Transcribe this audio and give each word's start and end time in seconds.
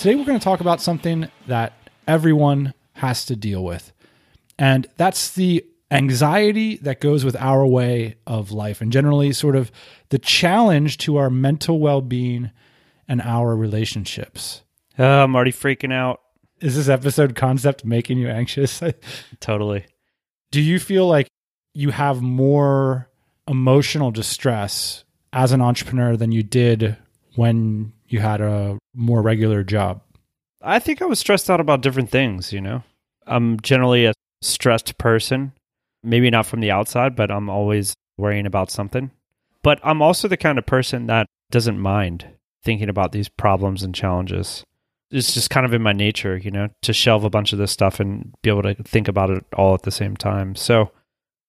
Today 0.00 0.14
we're 0.14 0.24
going 0.24 0.38
to 0.38 0.42
talk 0.42 0.60
about 0.60 0.80
something 0.80 1.30
that 1.46 1.74
everyone 2.08 2.72
has 2.94 3.26
to 3.26 3.36
deal 3.36 3.62
with. 3.62 3.92
And 4.58 4.86
that's 4.96 5.32
the 5.32 5.62
anxiety 5.90 6.78
that 6.78 7.02
goes 7.02 7.22
with 7.22 7.36
our 7.36 7.66
way 7.66 8.14
of 8.26 8.50
life 8.50 8.80
and 8.80 8.90
generally 8.90 9.34
sort 9.34 9.56
of 9.56 9.70
the 10.08 10.18
challenge 10.18 10.96
to 10.98 11.18
our 11.18 11.28
mental 11.28 11.80
well-being 11.80 12.50
and 13.08 13.20
our 13.20 13.54
relationships. 13.54 14.62
Uh, 14.98 15.04
I'm 15.04 15.36
already 15.36 15.52
freaking 15.52 15.92
out. 15.92 16.22
Is 16.62 16.76
this 16.76 16.88
episode 16.88 17.36
concept 17.36 17.84
making 17.84 18.16
you 18.16 18.28
anxious? 18.28 18.82
totally. 19.40 19.84
Do 20.50 20.62
you 20.62 20.78
feel 20.78 21.06
like 21.08 21.28
you 21.74 21.90
have 21.90 22.22
more 22.22 23.10
emotional 23.46 24.10
distress 24.10 25.04
as 25.34 25.52
an 25.52 25.60
entrepreneur 25.60 26.16
than 26.16 26.32
you 26.32 26.42
did 26.42 26.96
when 27.34 27.92
you 28.12 28.20
had 28.20 28.40
a 28.40 28.78
more 28.94 29.22
regular 29.22 29.62
job? 29.62 30.02
I 30.62 30.78
think 30.78 31.00
I 31.00 31.06
was 31.06 31.18
stressed 31.18 31.48
out 31.48 31.60
about 31.60 31.80
different 31.80 32.10
things, 32.10 32.52
you 32.52 32.60
know. 32.60 32.82
I'm 33.26 33.60
generally 33.60 34.04
a 34.06 34.12
stressed 34.42 34.98
person. 34.98 35.52
Maybe 36.02 36.30
not 36.30 36.46
from 36.46 36.60
the 36.60 36.70
outside, 36.70 37.14
but 37.14 37.30
I'm 37.30 37.50
always 37.50 37.94
worrying 38.18 38.46
about 38.46 38.70
something. 38.70 39.10
But 39.62 39.80
I'm 39.82 40.02
also 40.02 40.28
the 40.28 40.36
kind 40.36 40.58
of 40.58 40.66
person 40.66 41.06
that 41.06 41.26
doesn't 41.50 41.78
mind 41.78 42.26
thinking 42.62 42.88
about 42.88 43.12
these 43.12 43.28
problems 43.28 43.82
and 43.82 43.94
challenges. 43.94 44.64
It's 45.10 45.34
just 45.34 45.50
kind 45.50 45.66
of 45.66 45.74
in 45.74 45.82
my 45.82 45.92
nature, 45.92 46.36
you 46.36 46.50
know, 46.50 46.68
to 46.82 46.92
shelve 46.92 47.24
a 47.24 47.30
bunch 47.30 47.52
of 47.52 47.58
this 47.58 47.72
stuff 47.72 48.00
and 48.00 48.32
be 48.42 48.50
able 48.50 48.62
to 48.62 48.74
think 48.74 49.08
about 49.08 49.30
it 49.30 49.44
all 49.56 49.74
at 49.74 49.82
the 49.82 49.90
same 49.90 50.16
time. 50.16 50.54
So, 50.54 50.92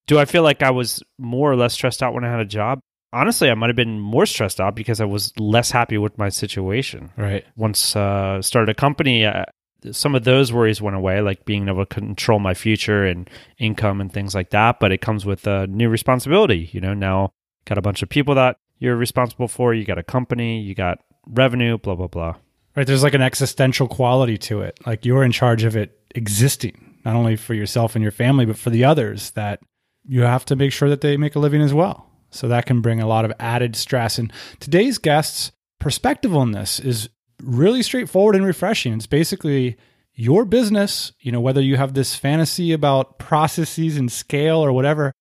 do 0.08 0.18
I 0.18 0.25
feel 0.25 0.42
like 0.44 0.64
I 0.64 0.72
was 0.72 1.03
more 1.20 1.52
or 1.52 1.56
less 1.56 1.73
stressed 1.73 2.02
out 2.02 2.14
when 2.14 2.25
I 2.25 2.31
had 2.31 2.40
a 2.40 2.46
job? 2.46 2.80
Honestly, 3.14 3.50
I 3.50 3.54
might 3.54 3.70
have 3.70 3.76
been 3.76 4.00
more 4.00 4.26
stressed 4.26 4.59
out 4.59 4.76
because 4.76 5.02
I 5.02 5.06
was 5.06 5.38
less 5.40 5.72
happy 5.72 5.98
with 5.98 6.17
my 6.17 6.30
situation. 6.30 7.12
Right. 7.18 7.45
Once 7.56 7.95
uh, 7.95 8.42
started 8.42 8.70
a 8.70 8.73
company, 8.73 9.26
uh, 9.26 9.45
some 9.92 10.16
of 10.16 10.23
those 10.23 10.53
worries 10.53 10.81
went 10.81 10.95
away, 10.95 11.22
like 11.22 11.45
being 11.45 11.68
able 11.68 11.86
to 11.86 11.94
control 11.94 12.40
my 12.40 12.53
future 12.53 13.06
and 13.06 13.30
income 13.58 14.00
and 14.00 14.12
things 14.12 14.36
like 14.36 14.52
that. 14.52 14.80
But 14.80 14.92
it 14.92 15.02
comes 15.02 15.26
with 15.26 15.48
a 15.48 15.68
new 15.68 15.90
responsibility. 15.90 16.70
You 16.72 16.81
know, 16.81 16.94
now 16.94 17.34
got 17.66 17.78
a 17.78 17.81
bunch 17.81 18.03
of 18.03 18.09
people 18.09 18.36
that 18.36 18.58
you're 18.80 18.95
responsible 18.95 19.48
for. 19.48 19.73
You 19.73 19.86
got 19.86 19.98
a 19.98 20.03
company. 20.03 20.62
You 20.62 20.75
got 20.75 21.00
revenue. 21.28 21.78
Blah 21.78 21.96
blah 21.96 22.08
blah. 22.08 22.36
Right. 22.75 22.88
There's 22.88 23.03
like 23.03 23.16
an 23.16 23.22
existential 23.22 23.88
quality 23.88 24.38
to 24.40 24.62
it. 24.62 24.80
Like 24.86 25.06
you're 25.06 25.23
in 25.23 25.31
charge 25.31 25.64
of 25.64 25.75
it 25.75 26.00
existing, 26.16 27.00
not 27.03 27.16
only 27.16 27.36
for 27.36 27.53
yourself 27.53 27.96
and 27.96 28.03
your 28.03 28.12
family, 28.12 28.46
but 28.46 28.58
for 28.58 28.70
the 28.70 28.84
others 28.84 29.31
that 29.31 29.59
you 30.08 30.22
have 30.22 30.46
to 30.46 30.56
make 30.56 30.72
sure 30.72 30.90
that 30.90 31.02
they 31.02 31.18
make 31.18 31.36
a 31.36 31.40
living 31.40 31.62
as 31.62 31.73
well. 31.73 32.11
So 32.32 32.48
that 32.48 32.66
can 32.66 32.82
bring 32.82 33.02
a 33.02 33.08
lot 33.08 33.26
of 33.26 33.34
added 33.40 33.76
stress. 33.76 34.18
And 34.18 34.32
today's 34.60 34.98
guest's 34.98 35.52
perspective 35.80 36.36
on 36.36 36.52
this 36.52 36.80
is 36.80 37.10
really 37.42 37.84
straightforward 37.84 38.36
and 38.36 38.46
refreshing. 38.46 38.94
It's 38.94 39.08
basically 39.08 39.78
your 40.14 40.46
business, 40.46 41.12
you 41.20 41.32
know, 41.32 41.42
whether 41.42 41.62
you 41.62 41.78
have 41.78 41.94
this 41.94 42.16
fantasy 42.16 42.74
about 42.74 43.20
processes 43.20 43.97
and 43.97 44.12
scale 44.12 44.58
or 44.58 44.72
whatever, 44.72 45.12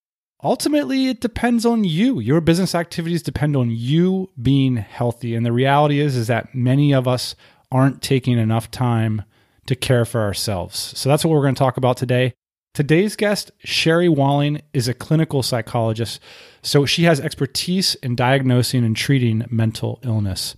ultimately 0.43 1.09
it 1.09 1.20
depends 1.20 1.65
on 1.65 1.84
you. 1.84 2.20
Your 2.20 2.41
business 2.41 2.75
activities 2.75 3.22
depend 3.22 3.56
on 3.56 3.70
you 3.70 4.31
being 4.41 4.76
healthy. 4.76 5.34
And 5.34 5.44
the 5.44 5.53
reality 5.53 6.00
is 6.00 6.16
is 6.16 6.26
that 6.26 6.54
many 6.54 6.93
of 6.93 7.09
us 7.09 7.34
aren't 7.72 8.03
taking 8.03 8.38
enough 8.38 8.70
time 8.70 9.22
to 9.66 9.76
care 9.76 10.04
for 10.04 10.20
ourselves. 10.20 10.93
So 10.99 11.09
that's 11.09 11.25
what 11.25 11.32
we're 11.32 11.43
going 11.43 11.54
to 11.54 11.59
talk 11.59 11.76
about 11.76 11.97
today. 11.97 12.34
Today's 12.72 13.16
guest, 13.16 13.50
Sherry 13.58 14.08
Walling, 14.08 14.62
is 14.72 14.86
a 14.86 14.94
clinical 14.94 15.42
psychologist, 15.42 16.20
so 16.62 16.86
she 16.86 17.03
has 17.03 17.19
expertise 17.19 17.97
in 17.97 18.14
diagnosing 18.14 18.84
and 18.84 18.97
treating 18.97 19.44
mental 19.50 19.98
illness. 20.04 20.54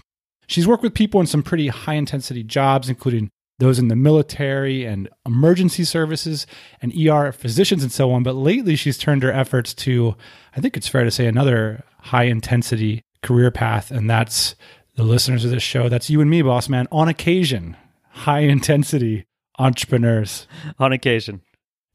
She's 0.47 0.67
worked 0.67 0.83
with 0.83 0.93
people 0.93 1.21
in 1.21 1.27
some 1.27 1.43
pretty 1.43 1.69
high 1.69 1.95
intensity 1.95 2.43
jobs, 2.43 2.91
including 2.91 3.31
those 3.59 3.79
in 3.79 3.89
the 3.89 3.97
military 3.97 4.85
and 4.85 5.09
emergency 5.25 5.85
services 5.85 6.47
and 6.83 6.93
ER 6.95 7.33
physicians 7.33 7.83
and 7.83 7.93
so 7.93 8.13
on. 8.13 8.23
But 8.23 8.35
lately, 8.35 8.77
she's 8.77 8.99
turned 8.99 9.23
her 9.23 9.33
efforts 9.33 9.73
to, 9.75 10.15
I 10.55 10.61
think 10.61 10.77
it's 10.77 10.89
fair 10.89 11.05
to 11.05 11.11
say, 11.11 11.27
another 11.27 11.83
high 11.99 12.25
intensity 12.25 13.05
career 13.23 13.51
path, 13.51 13.91
and 13.91 14.11
that's 14.11 14.55
the 14.97 15.05
listeners 15.05 15.47
of 15.47 15.51
this 15.51 15.63
show. 15.63 15.89
That's 15.89 16.11
you 16.11 16.21
and 16.21 16.29
me, 16.29 16.43
boss 16.43 16.69
man, 16.69 16.89
on 16.93 17.09
occasion, 17.09 17.77
high 18.11 18.41
intensity 18.41 19.25
entrepreneurs. 19.59 20.47
On 20.79 20.93
occasion. 20.93 21.41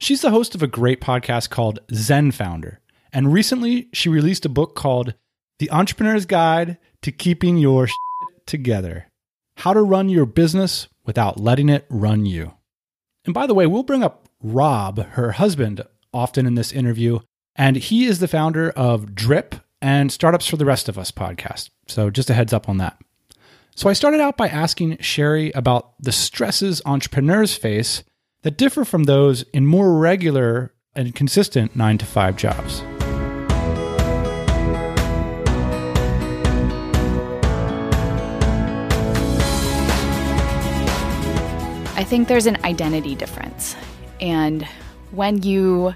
She's 0.00 0.22
the 0.22 0.30
host 0.30 0.54
of 0.54 0.62
a 0.62 0.68
great 0.68 1.00
podcast 1.00 1.50
called 1.50 1.80
Zen 1.92 2.30
Founder. 2.30 2.78
And 3.12 3.32
recently, 3.32 3.88
she 3.92 4.08
released 4.08 4.44
a 4.44 4.48
book 4.48 4.76
called 4.76 5.14
The 5.58 5.70
Entrepreneur's 5.72 6.24
Guide 6.24 6.78
to 7.02 7.10
Keeping 7.10 7.58
Your 7.58 7.88
Shit 7.88 8.46
Together 8.46 9.08
How 9.56 9.72
to 9.72 9.82
Run 9.82 10.08
Your 10.08 10.24
Business 10.24 10.86
Without 11.04 11.40
Letting 11.40 11.68
It 11.68 11.84
Run 11.90 12.26
You. 12.26 12.54
And 13.24 13.34
by 13.34 13.48
the 13.48 13.54
way, 13.54 13.66
we'll 13.66 13.82
bring 13.82 14.04
up 14.04 14.28
Rob, 14.40 15.04
her 15.10 15.32
husband, 15.32 15.82
often 16.14 16.46
in 16.46 16.54
this 16.54 16.72
interview. 16.72 17.18
And 17.56 17.76
he 17.76 18.04
is 18.04 18.20
the 18.20 18.28
founder 18.28 18.70
of 18.70 19.16
Drip 19.16 19.56
and 19.82 20.12
Startups 20.12 20.46
for 20.46 20.56
the 20.56 20.64
Rest 20.64 20.88
of 20.88 20.96
Us 20.96 21.10
podcast. 21.10 21.70
So 21.88 22.08
just 22.08 22.30
a 22.30 22.34
heads 22.34 22.52
up 22.52 22.68
on 22.68 22.76
that. 22.78 22.98
So 23.74 23.88
I 23.88 23.94
started 23.94 24.20
out 24.20 24.36
by 24.36 24.48
asking 24.48 24.98
Sherry 24.98 25.50
about 25.52 26.00
the 26.00 26.12
stresses 26.12 26.80
entrepreneurs 26.86 27.56
face 27.56 28.04
that 28.42 28.56
differ 28.56 28.84
from 28.84 29.04
those 29.04 29.42
in 29.52 29.66
more 29.66 29.98
regular 29.98 30.72
and 30.94 31.14
consistent 31.14 31.74
nine 31.76 31.98
to 31.98 32.06
five 32.06 32.36
jobs. 32.36 32.82
I 41.96 42.04
think 42.04 42.28
there's 42.28 42.46
an 42.46 42.58
identity 42.64 43.14
difference. 43.14 43.76
And 44.20 44.66
when 45.10 45.42
you 45.42 45.94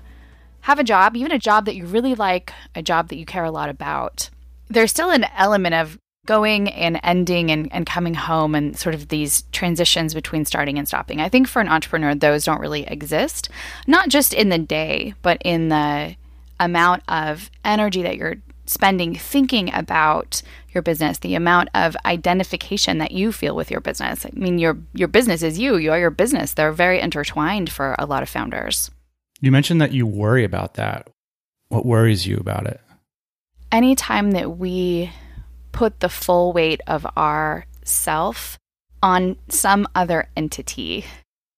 have 0.63 0.79
a 0.79 0.85
job, 0.85 1.17
even 1.17 1.33
a 1.33 1.39
job 1.39 1.65
that 1.67 1.77
you 1.77 1.87
really 1.87 2.15
like, 2.15 2.53
a 2.75 2.83
job 2.83 3.09
that 3.09 3.17
you 3.17 3.25
care 3.25 3.45
a 3.45 3.51
lot 3.51 3.69
about, 3.69 4.29
there's 4.69 4.91
still 4.91 5.11
an 5.11 5.27
element 5.37 5.75
of 5.75 5.99
going 6.27 6.69
and 6.71 7.01
ending 7.03 7.51
and, 7.51 7.73
and 7.73 7.85
coming 7.85 8.15
home 8.15 8.55
and 8.55 8.79
sort 8.79 8.95
of 8.95 9.09
these 9.09 9.43
transitions 9.53 10.15
between 10.15 10.45
starting 10.45 10.79
and 10.79 10.87
stopping. 10.87 11.21
I 11.21 11.29
think 11.29 11.49
for 11.49 11.61
an 11.61 11.69
entrepreneur, 11.69 12.15
those 12.15 12.45
don't 12.45 12.61
really 12.61 12.87
exist, 12.87 13.49
not 13.87 14.09
just 14.09 14.33
in 14.33 14.49
the 14.49 14.59
day, 14.59 15.15
but 15.23 15.39
in 15.45 15.69
the 15.69 16.15
amount 16.61 17.03
of 17.09 17.51
energy 17.65 18.03
that 18.03 18.17
you're 18.17 18.37
spending 18.67 19.17
thinking 19.17 19.75
about 19.75 20.43
your 20.73 20.83
business, 20.83 21.19
the 21.19 21.35
amount 21.35 21.69
of 21.75 21.97
identification 22.07 22.99
that 22.99 23.11
you 23.11 23.33
feel 23.33 23.57
with 23.57 23.71
your 23.71 23.81
business. 23.81 24.25
I 24.25 24.31
mean, 24.33 24.59
your 24.59 24.79
your 24.95 25.09
business 25.09 25.43
is 25.43 25.59
you. 25.59 25.77
You 25.77 25.91
are 25.91 25.99
your 25.99 26.11
business. 26.11 26.55
They're 26.55 26.73
very 26.73 27.01
intertwined 27.01 27.71
for 27.71 27.97
a 27.99 28.07
lot 28.07 28.23
of 28.23 28.29
founders. 28.29 28.91
You 29.41 29.51
mentioned 29.51 29.81
that 29.81 29.93
you 29.93 30.07
worry 30.07 30.45
about 30.45 30.75
that. 30.75 31.09
What 31.69 31.85
worries 31.85 32.27
you 32.27 32.37
about 32.37 32.67
it? 32.67 32.81
Anytime 33.73 34.31
that 34.33 34.59
we 34.59 35.11
put 35.73 36.01
the 36.01 36.09
full 36.09 36.53
weight 36.53 36.81
of 36.87 37.07
our 37.17 37.67
self 37.85 38.59
on 39.03 39.37
some 39.49 39.89
other 39.95 40.29
entity, 40.37 41.05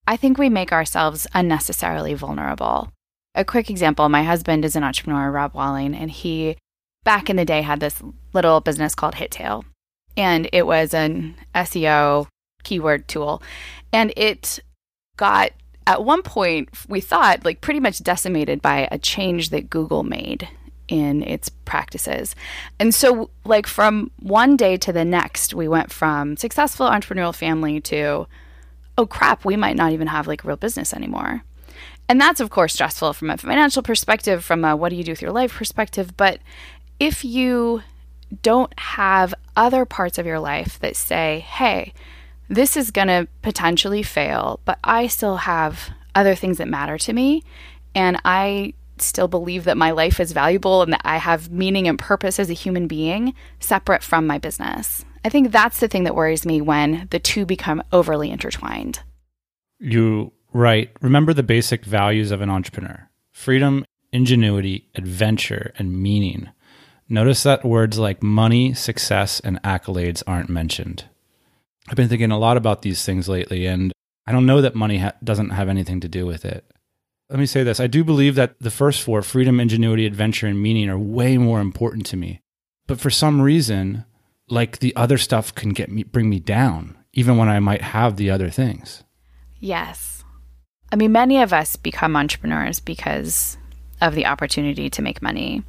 I 0.07 0.17
think 0.17 0.39
we 0.39 0.49
make 0.49 0.73
ourselves 0.73 1.27
unnecessarily 1.35 2.15
vulnerable. 2.15 2.91
A 3.35 3.45
quick 3.45 3.69
example 3.69 4.09
my 4.09 4.23
husband 4.23 4.65
is 4.65 4.77
an 4.77 4.85
entrepreneur, 4.85 5.31
Rob 5.31 5.55
Walling, 5.55 5.95
and 5.95 6.11
he 6.11 6.57
back 7.05 7.29
in 7.29 7.37
the 7.37 7.45
day 7.45 7.63
had 7.63 7.81
this 7.81 8.03
little 8.33 8.61
business 8.61 8.95
called 8.95 9.15
HitTail. 9.15 9.65
And 10.17 10.49
it 10.53 10.67
was 10.67 10.95
an 10.95 11.35
SEO 11.55 12.29
keyword 12.63 13.09
tool. 13.09 13.43
And 13.93 14.13
it 14.17 14.61
got, 15.17 15.51
at 15.87 16.05
one 16.05 16.23
point, 16.23 16.69
we 16.89 17.01
thought, 17.01 17.45
like 17.45 17.61
pretty 17.61 17.81
much 17.81 18.03
decimated 18.03 18.63
by 18.63 18.89
a 18.91 18.99
change 18.99 19.51
that 19.51 19.71
Google 19.71 20.03
made 20.03 20.49
in 20.89 21.23
its 21.23 21.49
practices. 21.49 22.35
And 22.79 22.95
so, 22.95 23.31
like, 23.45 23.67
from 23.67 24.11
one 24.21 24.57
day 24.57 24.77
to 24.79 24.93
the 24.93 25.05
next, 25.05 25.55
we 25.55 25.69
went 25.69 25.93
from 25.93 26.37
successful 26.37 26.89
entrepreneurial 26.89 27.35
family 27.35 27.81
to, 27.83 28.27
oh 28.99 29.07
crap, 29.07 29.45
we 29.45 29.57
might 29.57 29.77
not 29.77 29.93
even 29.93 30.07
have 30.07 30.27
like 30.27 30.45
real 30.45 30.57
business 30.57 30.93
anymore. 30.93 31.43
And 32.09 32.21
that's, 32.21 32.41
of 32.41 32.51
course, 32.51 32.75
stressful 32.75 33.15
from 33.15 33.31
a 33.31 33.37
financial 33.39 33.83
perspective, 33.83 34.45
from 34.45 34.65
a 34.65 34.77
what 34.77 34.91
do 34.91 34.97
you 34.97 35.05
do 35.05 35.13
with 35.13 35.23
your 35.23 35.33
life 35.33 35.55
perspective. 35.55 36.17
But 36.17 36.41
if 37.01 37.25
you 37.25 37.83
don't 38.43 38.79
have 38.79 39.35
other 39.57 39.85
parts 39.85 40.19
of 40.19 40.27
your 40.27 40.41
life 40.41 40.79
that 40.81 40.97
say, 40.97 41.41
hey, 41.49 41.93
this 42.49 42.77
is 42.77 42.91
going 42.91 43.09
to 43.09 43.27
potentially 43.43 44.03
fail, 44.03 44.61
but 44.65 44.79
I 44.85 45.07
still 45.07 45.39
have 45.39 45.91
other 46.15 46.35
things 46.35 46.59
that 46.59 46.69
matter 46.69 46.99
to 46.99 47.13
me. 47.13 47.43
And 47.95 48.21
I 48.25 48.75
still 48.99 49.29
believe 49.29 49.65
that 49.65 49.77
my 49.77 49.91
life 49.91 50.21
is 50.21 50.33
valuable 50.33 50.83
and 50.83 50.93
that 50.93 51.03
I 51.05 51.17
have 51.19 51.51
meaning 51.51 51.89
and 51.89 51.99
purpose 51.99 52.39
as 52.39 52.51
a 52.51 52.55
human 52.55 52.87
being 52.87 53.35
separate 53.61 54.03
from 54.03 54.27
my 54.27 54.39
business. 54.39 55.05
I 55.25 55.29
think 55.29 55.51
that's 55.51 55.81
the 55.81 55.89
thing 55.89 56.05
that 56.05 56.15
worries 56.15 56.45
me 56.45 56.61
when 56.61 57.09
the 57.11 57.19
two 57.19 57.47
become 57.47 57.83
overly 57.93 58.31
intertwined. 58.31 59.01
You 59.79 60.33
right. 60.53 60.91
Remember 61.01 61.33
the 61.33 61.43
basic 61.43 61.85
values 61.85 62.31
of 62.31 62.41
an 62.41 62.51
entrepreneur 62.51 63.09
freedom, 63.33 63.85
ingenuity, 64.13 64.89
adventure, 64.95 65.73
and 65.77 66.01
meaning. 66.01 66.49
Notice 67.09 67.43
that 67.43 67.65
words 67.65 67.99
like 67.99 68.23
money, 68.23 68.73
success, 68.73 69.41
and 69.41 69.61
accolades 69.63 70.23
aren't 70.27 70.49
mentioned. 70.49 71.05
I've 71.89 71.97
been 71.97 72.09
thinking 72.09 72.31
a 72.31 72.39
lot 72.39 72.57
about 72.57 72.83
these 72.83 73.05
things 73.05 73.29
lately, 73.29 73.67
and 73.67 73.93
I 74.27 74.33
don't 74.33 74.47
know 74.47 74.61
that 74.61 74.75
money 74.75 74.99
ha- 74.99 75.13
doesn't 75.23 75.51
have 75.51 75.69
anything 75.69 76.01
to 76.01 76.09
do 76.09 76.25
with 76.25 76.45
it. 76.45 76.65
Let 77.31 77.39
me 77.39 77.47
say 77.47 77.63
this 77.63 77.81
I 77.81 77.87
do 77.87 78.05
believe 78.05 78.35
that 78.35 78.59
the 78.61 78.71
first 78.71 79.03
four 79.03 79.23
freedom, 79.23 79.61
ingenuity, 79.61 80.07
adventure, 80.07 80.47
and 80.47 80.61
meaning 80.61 80.89
are 80.89 80.99
way 80.99 81.39
more 81.39 81.61
important 81.61 82.07
to 82.07 82.17
me. 82.17 82.41
But 82.87 83.01
for 83.01 83.11
some 83.11 83.41
reason, 83.41 84.05
like 84.49 84.79
the 84.79 84.95
other 84.95 85.19
stuff 85.19 85.55
can 85.55 85.71
get 85.71 85.91
me, 85.91 86.03
bring 86.03 86.29
me 86.29 86.39
down, 86.39 86.99
even 87.13 87.37
when 87.37 87.49
I 87.49 87.61
might 87.61 87.81
have 87.81 88.17
the 88.17 88.31
other 88.31 88.51
things. 88.51 89.05
Yes. 89.59 90.23
I 90.93 90.97
mean, 90.97 91.13
many 91.13 91.41
of 91.41 91.53
us 91.53 91.77
become 91.77 92.15
entrepreneurs 92.15 92.79
because 92.79 93.57
of 94.01 94.15
the 94.15 94.27
opportunity 94.27 94.91
to 94.91 95.03
make 95.03 95.23
money. 95.23 95.63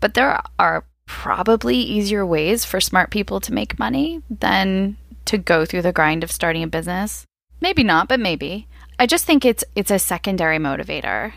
But 0.00 0.14
there 0.14 0.40
are 0.58 0.84
probably 1.06 1.76
easier 1.76 2.24
ways 2.24 2.64
for 2.64 2.80
smart 2.80 3.10
people 3.10 3.40
to 3.40 3.52
make 3.52 3.78
money 3.78 4.22
than 4.30 4.96
to 5.26 5.38
go 5.38 5.64
through 5.64 5.82
the 5.82 5.92
grind 5.92 6.22
of 6.22 6.30
starting 6.30 6.62
a 6.62 6.68
business. 6.68 7.26
Maybe 7.60 7.82
not, 7.82 8.08
but 8.08 8.20
maybe. 8.20 8.68
I 8.98 9.06
just 9.06 9.24
think 9.24 9.44
it's 9.44 9.64
it's 9.74 9.90
a 9.90 9.98
secondary 9.98 10.58
motivator. 10.58 11.32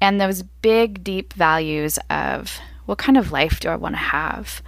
And 0.00 0.20
those 0.20 0.42
big 0.42 1.04
deep 1.04 1.32
values 1.32 1.98
of 2.10 2.58
what 2.86 2.98
kind 2.98 3.16
of 3.16 3.30
life 3.30 3.60
do 3.60 3.68
I 3.68 3.76
want 3.76 3.94
to 3.94 4.00
have? 4.00 4.62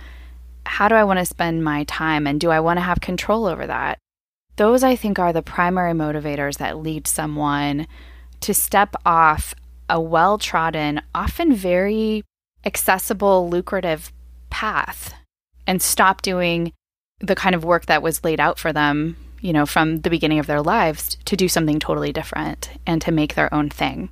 How 0.65 0.89
do 0.89 0.95
I 0.95 1.05
want 1.05 1.19
to 1.19 1.27
spend 1.27 1.65
my 1.65 1.85
time 1.85 2.27
and 2.27 2.41
do 2.41 2.51
I 2.51 2.61
want 2.61 2.79
to 2.79 2.83
have 2.83 3.01
control 3.01 3.47
over 3.47 3.67
that? 3.67 3.99
Those 4.57 4.85
I 4.85 4.95
think 4.95 5.19
are 5.19 5.33
the 5.33 5.43
primary 5.43 5.93
motivators 5.93 6.59
that 6.59 6.79
lead 6.79 7.09
someone 7.09 7.89
to 8.41 8.55
step 8.55 8.95
off 9.05 9.55
a 9.89 10.01
well-trodden, 10.01 11.03
often 11.15 11.53
very 11.53 12.23
accessible, 12.65 13.51
lucrative 13.51 14.13
path 14.51 15.15
and 15.67 15.83
stop 15.83 16.23
doing 16.23 16.73
the 17.21 17.35
kind 17.35 17.55
of 17.55 17.65
work 17.65 17.87
that 17.87 18.03
was 18.03 18.23
laid 18.25 18.39
out 18.39 18.59
for 18.59 18.73
them, 18.73 19.17
you 19.45 19.53
know, 19.53 19.67
from 19.67 19.99
the 20.01 20.09
beginning 20.09 20.39
of 20.39 20.47
their 20.47 20.63
lives 20.63 21.19
to 21.27 21.37
do 21.37 21.49
something 21.49 21.79
totally 21.79 22.15
different 22.15 22.71
and 22.87 23.03
to 23.03 23.13
make 23.13 23.35
their 23.35 23.53
own 23.53 23.69
thing. 23.69 24.09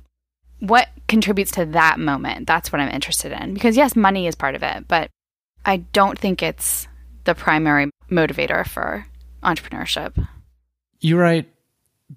What 0.59 0.89
contributes 1.07 1.49
to 1.53 1.65
that 1.65 1.99
moment? 1.99 2.45
That's 2.45 2.71
what 2.71 2.79
I'm 2.79 2.93
interested 2.93 3.31
in. 3.31 3.55
Because, 3.55 3.75
yes, 3.75 3.95
money 3.95 4.27
is 4.27 4.35
part 4.35 4.53
of 4.53 4.61
it, 4.61 4.87
but 4.87 5.09
I 5.65 5.77
don't 5.77 6.19
think 6.19 6.43
it's 6.43 6.87
the 7.23 7.33
primary 7.33 7.89
motivator 8.11 8.65
for 8.65 9.07
entrepreneurship. 9.41 10.23
You're 10.99 11.19
right. 11.19 11.49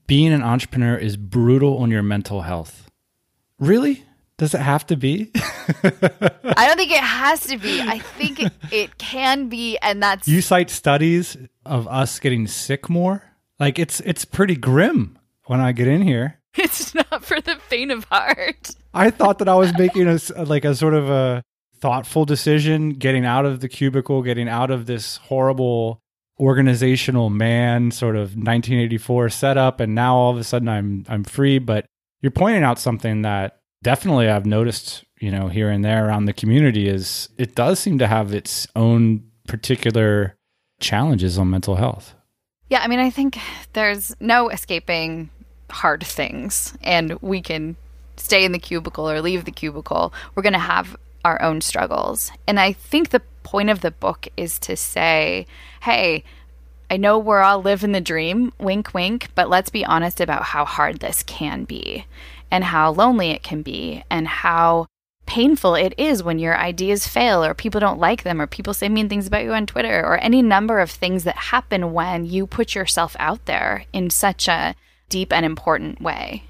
Being 0.07 0.35
an 0.35 0.43
entrepreneur 0.43 0.99
is 0.99 1.17
brutal 1.17 1.79
on 1.79 1.91
your 1.91 2.03
mental 2.03 2.43
health. 2.43 2.87
Really? 3.59 4.05
Does 4.39 4.53
it 4.53 4.61
have 4.61 4.87
to 4.89 4.97
be? 4.97 5.31
I 5.35 6.67
don't 6.67 6.77
think 6.77 6.93
it 6.93 7.03
has 7.03 7.47
to 7.47 7.57
be. 7.57 7.81
I 7.81 7.99
think 7.99 8.41
it, 8.41 8.53
it 8.71 8.99
can 8.99 9.49
be, 9.49 9.79
and 9.79 10.03
that's 10.03 10.29
you 10.29 10.43
cite 10.43 10.69
studies 10.69 11.39
of 11.65 11.89
us 11.89 12.19
getting 12.19 12.47
sick 12.47 12.91
more. 12.91 13.23
Like 13.59 13.79
it's 13.79 14.01
it's 14.01 14.27
pretty 14.27 14.55
grim 14.55 15.19
when 15.47 15.61
I 15.61 15.73
get 15.73 15.89
in 15.89 16.03
here. 16.03 16.41
It's 16.59 16.95
not 16.95 17.23
for 17.23 17.39
the 17.39 17.57
faint 17.69 17.91
of 17.91 18.05
heart. 18.05 18.71
I 18.95 19.11
thought 19.11 19.41
that 19.41 19.49
I 19.49 19.55
was 19.57 19.77
making 19.77 20.09
a 20.09 20.19
like 20.45 20.65
a 20.65 20.75
sort 20.75 20.95
of 20.95 21.11
a 21.11 21.43
thoughtful 21.81 22.25
decision, 22.25 22.91
getting 22.91 23.27
out 23.27 23.45
of 23.45 23.61
the 23.61 23.69
cubicle, 23.69 24.23
getting 24.23 24.49
out 24.49 24.71
of 24.71 24.87
this 24.87 25.19
horrible 25.19 26.01
organizational 26.41 27.29
man 27.29 27.91
sort 27.91 28.17
of 28.17 28.37
1984 28.37 29.29
setup, 29.29 29.81
and 29.81 29.95
now 29.95 30.17
all 30.17 30.31
of 30.31 30.39
a 30.39 30.45
sudden 30.45 30.69
I'm 30.69 31.05
I'm 31.09 31.25
free. 31.25 31.59
But 31.59 31.85
you're 32.23 32.31
pointing 32.31 32.63
out 32.63 32.79
something 32.79 33.21
that 33.23 33.61
definitely 33.87 34.29
I've 34.29 34.47
noticed, 34.47 35.05
you 35.21 35.31
know, 35.31 35.47
here 35.47 35.71
and 35.71 35.85
there 35.85 36.09
around 36.09 36.25
the 36.25 36.33
community 36.33 36.89
is 36.89 37.29
it 37.39 37.55
does 37.55 37.79
seem 37.79 38.01
to 38.01 38.09
have 38.09 38.35
its 38.35 38.67
own 38.75 39.23
particular 39.47 40.37
challenges 40.81 41.39
on 41.39 41.51
mental 41.51 41.77
health. 41.77 42.13
Yeah, 42.69 42.81
I 42.81 42.89
mean, 42.89 42.99
I 42.99 43.11
think 43.11 43.39
there's 43.75 44.13
no 44.19 44.49
escaping 44.49 45.31
hard 45.71 46.03
things, 46.03 46.77
and 46.83 47.13
we 47.23 47.41
can 47.41 47.77
stay 48.17 48.45
in 48.45 48.51
the 48.51 48.59
cubicle 48.59 49.09
or 49.09 49.23
leave 49.23 49.45
the 49.45 49.53
cubicle. 49.53 50.13
We're 50.35 50.43
going 50.43 50.53
to 50.55 50.59
have 50.59 50.97
our 51.25 51.41
own 51.41 51.61
struggles. 51.61 52.33
And 52.49 52.59
I 52.59 52.73
think 52.73 53.11
the 53.11 53.23
point 53.45 53.71
of 53.71 53.83
the 53.83 53.93
book 53.93 54.27
is 54.37 54.59
to 54.61 54.77
say, 54.77 55.47
hey, 55.83 56.25
I 56.91 56.97
know 56.97 57.21
we're 57.21 57.43
all 57.43 57.63
living 57.63 57.93
the 57.93 58.01
dream, 58.01 58.53
wink, 58.59 58.95
wink, 58.95 59.29
but 59.37 59.49
let's 59.49 59.71
be 59.71 59.85
honest 59.85 60.21
about 60.21 60.43
how 60.43 60.65
hard 60.65 60.99
this 60.99 61.23
can 61.23 61.65
be 61.65 62.05
and 62.51 62.65
how 62.65 62.93
lonely 62.93 63.31
it 63.31 63.43
can 63.43 63.63
be 63.63 64.03
and 64.11 64.27
how 64.27 64.87
painful 65.27 65.75
it 65.75 65.93
is 65.99 66.23
when 66.23 66.39
your 66.39 66.57
ideas 66.57 67.07
fail 67.07 67.45
or 67.45 67.53
people 67.53 67.81
don't 67.81 67.99
like 67.99 68.23
them 68.23 68.41
or 68.41 68.47
people 68.47 68.73
say 68.73 68.89
mean 68.89 69.09
things 69.09 69.27
about 69.27 69.43
you 69.43 69.53
on 69.53 69.67
Twitter 69.67 70.05
or 70.05 70.19
any 70.19 70.41
number 70.41 70.79
of 70.79 70.91
things 70.91 71.25
that 71.25 71.37
happen 71.37 71.93
when 71.93 72.25
you 72.25 72.47
put 72.47 72.75
yourself 72.75 73.17
out 73.19 73.45
there 73.47 73.85
in 73.93 74.09
such 74.09 74.49
a 74.49 74.75
deep 75.09 75.33
and 75.33 75.45
important 75.45 76.01
way. 76.01 76.45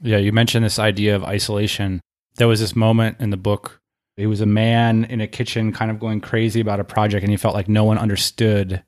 Yeah, 0.00 0.18
you 0.18 0.32
mentioned 0.32 0.64
this 0.64 0.78
idea 0.78 1.14
of 1.14 1.24
isolation. 1.24 2.00
There 2.36 2.48
was 2.48 2.60
this 2.60 2.74
moment 2.74 3.16
in 3.20 3.30
the 3.30 3.36
book. 3.36 3.80
It 4.16 4.28
was 4.28 4.40
a 4.40 4.46
man 4.46 5.04
in 5.04 5.20
a 5.20 5.26
kitchen 5.26 5.72
kind 5.72 5.90
of 5.90 5.98
going 5.98 6.20
crazy 6.20 6.60
about 6.60 6.80
a 6.80 6.84
project 6.84 7.22
and 7.22 7.30
he 7.30 7.36
felt 7.36 7.54
like 7.54 7.68
no 7.68 7.84
one 7.84 7.98
understood. 7.98 8.82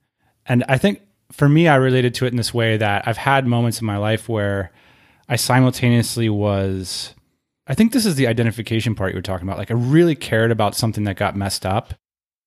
And 0.46 0.64
I 0.68 0.78
think 0.78 1.00
for 1.32 1.48
me, 1.48 1.68
I 1.68 1.76
related 1.76 2.14
to 2.14 2.26
it 2.26 2.28
in 2.28 2.36
this 2.36 2.54
way 2.54 2.76
that 2.76 3.06
I've 3.06 3.16
had 3.16 3.46
moments 3.46 3.80
in 3.80 3.86
my 3.86 3.96
life 3.96 4.28
where 4.28 4.70
I 5.28 5.36
simultaneously 5.36 6.28
was 6.28 7.14
I 7.66 7.74
think 7.74 7.92
this 7.92 8.06
is 8.06 8.16
the 8.16 8.26
identification 8.26 8.94
part 8.94 9.12
you 9.12 9.16
were 9.16 9.22
talking 9.22 9.46
about. 9.46 9.58
Like 9.58 9.70
I 9.70 9.74
really 9.74 10.14
cared 10.14 10.50
about 10.50 10.74
something 10.74 11.04
that 11.04 11.16
got 11.16 11.36
messed 11.36 11.64
up 11.64 11.94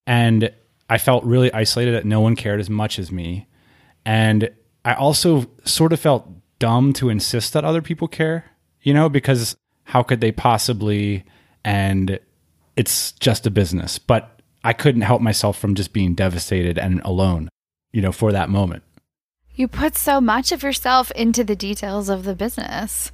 and 0.06 0.52
I 0.90 0.98
felt 0.98 1.24
really 1.24 1.52
isolated 1.54 1.96
that 1.96 2.06
no 2.06 2.22
one 2.22 2.36
cared 2.36 2.60
as 2.60 2.70
much 2.70 3.00
as 3.00 3.12
me. 3.12 3.48
And 4.06 4.52
I 4.84 4.94
also 4.94 5.50
sort 5.64 5.94
of 5.94 6.00
felt 6.00 6.30
dumb 6.60 6.94
to 6.94 7.10
insist 7.10 7.54
that 7.54 7.66
other 7.66 7.82
people 7.82 8.08
care, 8.08 8.46
you 8.82 8.94
know, 8.94 9.10
because 9.10 9.56
how 9.84 10.04
could 10.04 10.22
they 10.22 10.32
possibly 10.32 11.24
and 11.64 12.20
it's 12.76 13.14
just 13.14 13.48
a 13.48 13.52
business. 13.52 13.98
But 13.98 14.42
I 14.64 14.74
couldn't 14.74 15.02
help 15.02 15.22
myself 15.22 15.58
from 15.58 15.76
just 15.76 15.94
being 15.94 16.14
devastated 16.14 16.78
and 16.78 17.02
alone, 17.02 17.50
you 17.92 18.02
know, 18.02 18.12
for 18.12 18.32
that 18.32 18.50
moment. 18.50 18.84
You 19.56 19.70
put 19.70 19.96
so 19.96 20.20
much 20.20 20.52
of 20.52 20.64
yourself 20.64 21.12
into 21.12 21.44
the 21.44 21.56
details 21.56 22.10
of 22.10 22.24
the 22.24 22.36
business. 22.36 23.12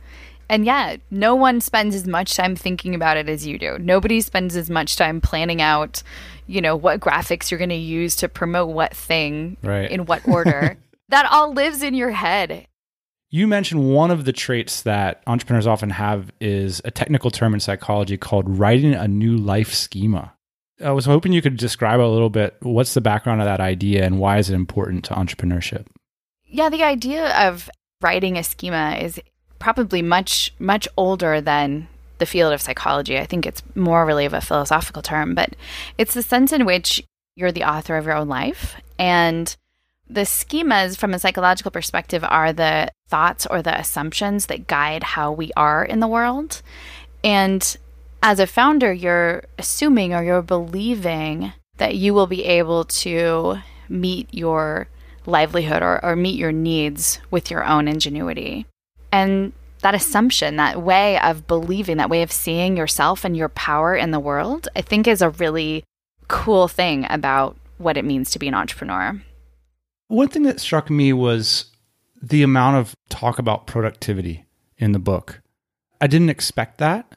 And 0.49 0.65
yet, 0.65 0.99
no 1.11 1.35
one 1.35 1.61
spends 1.61 1.95
as 1.95 2.07
much 2.07 2.35
time 2.35 2.55
thinking 2.55 2.95
about 2.95 3.15
it 3.15 3.29
as 3.29 3.45
you 3.45 3.57
do. 3.57 3.77
Nobody 3.79 4.19
spends 4.21 4.55
as 4.55 4.69
much 4.69 4.97
time 4.97 5.21
planning 5.21 5.61
out, 5.61 6.03
you 6.47 6.59
know, 6.59 6.75
what 6.75 6.99
graphics 6.99 7.51
you're 7.51 7.57
going 7.57 7.69
to 7.69 7.75
use 7.75 8.15
to 8.17 8.27
promote 8.27 8.69
what 8.69 8.93
thing 8.93 9.55
right. 9.61 9.89
in 9.89 10.05
what 10.07 10.27
order. 10.27 10.77
that 11.09 11.25
all 11.31 11.53
lives 11.53 11.83
in 11.83 11.93
your 11.93 12.11
head. 12.11 12.65
You 13.29 13.47
mentioned 13.47 13.93
one 13.93 14.11
of 14.11 14.25
the 14.25 14.33
traits 14.33 14.81
that 14.81 15.23
entrepreneurs 15.25 15.67
often 15.67 15.91
have 15.91 16.33
is 16.41 16.81
a 16.83 16.91
technical 16.91 17.31
term 17.31 17.53
in 17.53 17.61
psychology 17.61 18.17
called 18.17 18.57
writing 18.57 18.93
a 18.93 19.07
new 19.07 19.37
life 19.37 19.73
schema. 19.73 20.33
I 20.83 20.91
was 20.91 21.05
hoping 21.05 21.31
you 21.31 21.41
could 21.41 21.55
describe 21.55 22.01
a 22.01 22.03
little 22.03 22.31
bit 22.31 22.57
what's 22.61 22.93
the 22.93 22.99
background 22.99 23.39
of 23.39 23.45
that 23.45 23.61
idea 23.61 24.03
and 24.03 24.19
why 24.19 24.39
is 24.39 24.49
it 24.49 24.55
important 24.55 25.05
to 25.05 25.13
entrepreneurship? 25.13 25.85
Yeah, 26.51 26.69
the 26.69 26.83
idea 26.83 27.33
of 27.47 27.69
writing 28.01 28.37
a 28.37 28.43
schema 28.43 28.97
is 29.01 29.19
probably 29.57 30.01
much 30.01 30.53
much 30.59 30.87
older 30.97 31.39
than 31.39 31.87
the 32.17 32.25
field 32.25 32.53
of 32.53 32.61
psychology. 32.61 33.17
I 33.17 33.25
think 33.25 33.45
it's 33.45 33.63
more 33.73 34.05
really 34.05 34.25
of 34.25 34.33
a 34.33 34.41
philosophical 34.41 35.01
term, 35.01 35.33
but 35.33 35.55
it's 35.97 36.13
the 36.13 36.21
sense 36.21 36.51
in 36.51 36.65
which 36.65 37.03
you're 37.35 37.51
the 37.51 37.63
author 37.63 37.95
of 37.95 38.05
your 38.05 38.15
own 38.15 38.27
life 38.27 38.75
and 38.99 39.55
the 40.09 40.21
schemas 40.21 40.97
from 40.97 41.13
a 41.13 41.19
psychological 41.19 41.71
perspective 41.71 42.23
are 42.27 42.51
the 42.51 42.91
thoughts 43.07 43.45
or 43.45 43.61
the 43.61 43.79
assumptions 43.79 44.47
that 44.47 44.67
guide 44.67 45.03
how 45.03 45.31
we 45.31 45.51
are 45.55 45.85
in 45.85 46.01
the 46.01 46.07
world. 46.07 46.61
And 47.23 47.77
as 48.21 48.39
a 48.39 48.45
founder, 48.45 48.91
you're 48.91 49.45
assuming 49.57 50.13
or 50.13 50.21
you're 50.21 50.41
believing 50.41 51.53
that 51.77 51.95
you 51.95 52.13
will 52.13 52.27
be 52.27 52.43
able 52.43 52.83
to 52.83 53.59
meet 53.87 54.27
your 54.33 54.89
livelihood 55.25 55.83
or, 55.83 56.03
or 56.03 56.15
meet 56.15 56.37
your 56.37 56.51
needs 56.51 57.19
with 57.29 57.51
your 57.51 57.63
own 57.63 57.87
ingenuity. 57.87 58.65
And 59.11 59.53
that 59.81 59.95
assumption, 59.95 60.57
that 60.57 60.81
way 60.81 61.19
of 61.19 61.47
believing, 61.47 61.97
that 61.97 62.09
way 62.09 62.21
of 62.21 62.31
seeing 62.31 62.77
yourself 62.77 63.25
and 63.25 63.35
your 63.35 63.49
power 63.49 63.95
in 63.95 64.11
the 64.11 64.19
world, 64.19 64.67
I 64.75 64.81
think 64.81 65.07
is 65.07 65.21
a 65.21 65.29
really 65.29 65.83
cool 66.27 66.67
thing 66.67 67.05
about 67.09 67.57
what 67.77 67.97
it 67.97 68.05
means 68.05 68.31
to 68.31 68.39
be 68.39 68.47
an 68.47 68.53
entrepreneur. 68.53 69.21
One 70.07 70.27
thing 70.27 70.43
that 70.43 70.59
struck 70.59 70.89
me 70.89 71.13
was 71.13 71.65
the 72.21 72.43
amount 72.43 72.77
of 72.77 72.95
talk 73.09 73.39
about 73.39 73.65
productivity 73.65 74.45
in 74.77 74.91
the 74.91 74.99
book. 74.99 75.41
I 75.99 76.07
didn't 76.07 76.29
expect 76.29 76.77
that. 76.77 77.15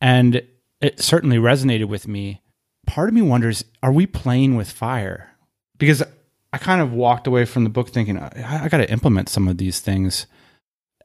And 0.00 0.42
it 0.80 1.00
certainly 1.00 1.38
resonated 1.38 1.86
with 1.86 2.06
me. 2.06 2.42
Part 2.86 3.08
of 3.08 3.14
me 3.14 3.22
wonders 3.22 3.64
are 3.82 3.92
we 3.92 4.06
playing 4.06 4.56
with 4.56 4.70
fire? 4.70 5.30
Because 5.78 6.02
I 6.56 6.58
kind 6.58 6.80
of 6.80 6.94
walked 6.94 7.26
away 7.26 7.44
from 7.44 7.64
the 7.64 7.70
book 7.70 7.90
thinking, 7.90 8.16
I, 8.16 8.62
I 8.64 8.68
got 8.68 8.78
to 8.78 8.90
implement 8.90 9.28
some 9.28 9.46
of 9.46 9.58
these 9.58 9.80
things. 9.80 10.26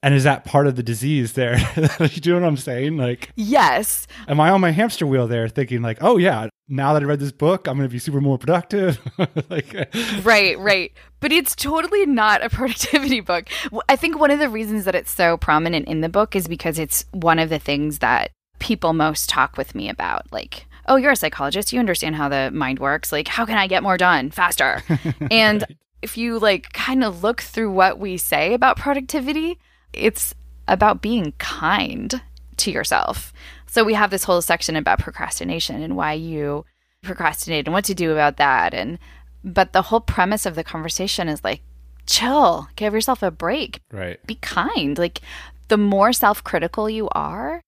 And 0.01 0.13
is 0.13 0.23
that 0.23 0.45
part 0.45 0.65
of 0.65 0.77
the 0.77 0.81
disease 0.81 1.33
there? 1.33 1.57
Do 1.75 2.07
you 2.07 2.31
know 2.31 2.39
what 2.39 2.47
I'm 2.47 2.55
saying? 2.55 2.95
Like, 2.95 3.33
yes. 3.35 4.07
Am 4.29 4.39
I 4.39 4.49
on 4.49 4.61
my 4.61 4.71
hamster 4.71 5.05
wheel 5.05 5.27
there 5.27 5.49
thinking, 5.49 5.81
like, 5.81 5.97
oh, 5.99 6.15
yeah, 6.15 6.47
now 6.69 6.93
that 6.93 7.01
I 7.01 7.05
read 7.05 7.19
this 7.19 7.33
book, 7.33 7.67
I'm 7.67 7.75
going 7.75 7.89
to 7.89 7.91
be 7.91 7.99
super 7.99 8.21
more 8.21 8.37
productive? 8.37 9.01
like, 9.49 9.75
right, 10.23 10.57
right. 10.57 10.93
But 11.19 11.33
it's 11.33 11.53
totally 11.53 12.05
not 12.05 12.41
a 12.41 12.49
productivity 12.49 13.19
book. 13.19 13.49
I 13.89 13.97
think 13.97 14.17
one 14.17 14.31
of 14.31 14.39
the 14.39 14.47
reasons 14.47 14.85
that 14.85 14.95
it's 14.95 15.11
so 15.11 15.35
prominent 15.35 15.85
in 15.89 15.99
the 15.99 16.07
book 16.07 16.33
is 16.33 16.47
because 16.47 16.79
it's 16.79 17.03
one 17.11 17.39
of 17.39 17.49
the 17.49 17.59
things 17.59 17.99
that 17.99 18.31
people 18.59 18.93
most 18.93 19.27
talk 19.27 19.57
with 19.57 19.75
me 19.75 19.89
about. 19.89 20.31
Like, 20.31 20.65
oh, 20.87 20.95
you're 20.95 21.11
a 21.11 21.15
psychologist. 21.15 21.73
You 21.73 21.79
understand 21.79 22.15
how 22.15 22.29
the 22.29 22.51
mind 22.51 22.79
works. 22.79 23.11
Like, 23.11 23.27
how 23.27 23.45
can 23.45 23.57
I 23.57 23.67
get 23.67 23.83
more 23.83 23.97
done 23.97 24.31
faster? 24.31 24.83
And 25.31 25.61
right. 25.61 25.77
if 26.01 26.17
you 26.17 26.39
like 26.39 26.73
kind 26.73 27.03
of 27.03 27.23
look 27.23 27.41
through 27.41 27.71
what 27.71 27.99
we 27.99 28.17
say 28.17 28.53
about 28.53 28.77
productivity, 28.77 29.59
it's 29.93 30.33
about 30.67 31.01
being 31.01 31.33
kind 31.37 32.21
to 32.57 32.71
yourself. 32.71 33.33
So 33.67 33.83
we 33.83 33.93
have 33.93 34.11
this 34.11 34.23
whole 34.23 34.41
section 34.41 34.75
about 34.75 34.99
procrastination 34.99 35.81
and 35.81 35.95
why 35.95 36.13
you 36.13 36.65
procrastinate 37.01 37.65
and 37.67 37.73
what 37.73 37.85
to 37.85 37.95
do 37.95 38.11
about 38.11 38.37
that 38.37 38.73
and 38.73 38.99
but 39.43 39.73
the 39.73 39.81
whole 39.83 40.01
premise 40.01 40.45
of 40.45 40.53
the 40.55 40.63
conversation 40.63 41.27
is 41.27 41.43
like 41.43 41.61
chill, 42.05 42.67
give 42.75 42.93
yourself 42.93 43.23
a 43.23 43.31
break. 43.31 43.81
Right. 43.91 44.23
Be 44.25 44.35
kind. 44.35 44.97
Like 44.97 45.21
the 45.67 45.77
more 45.77 46.13
self-critical 46.13 46.89
you 46.89 47.09
are, 47.13 47.61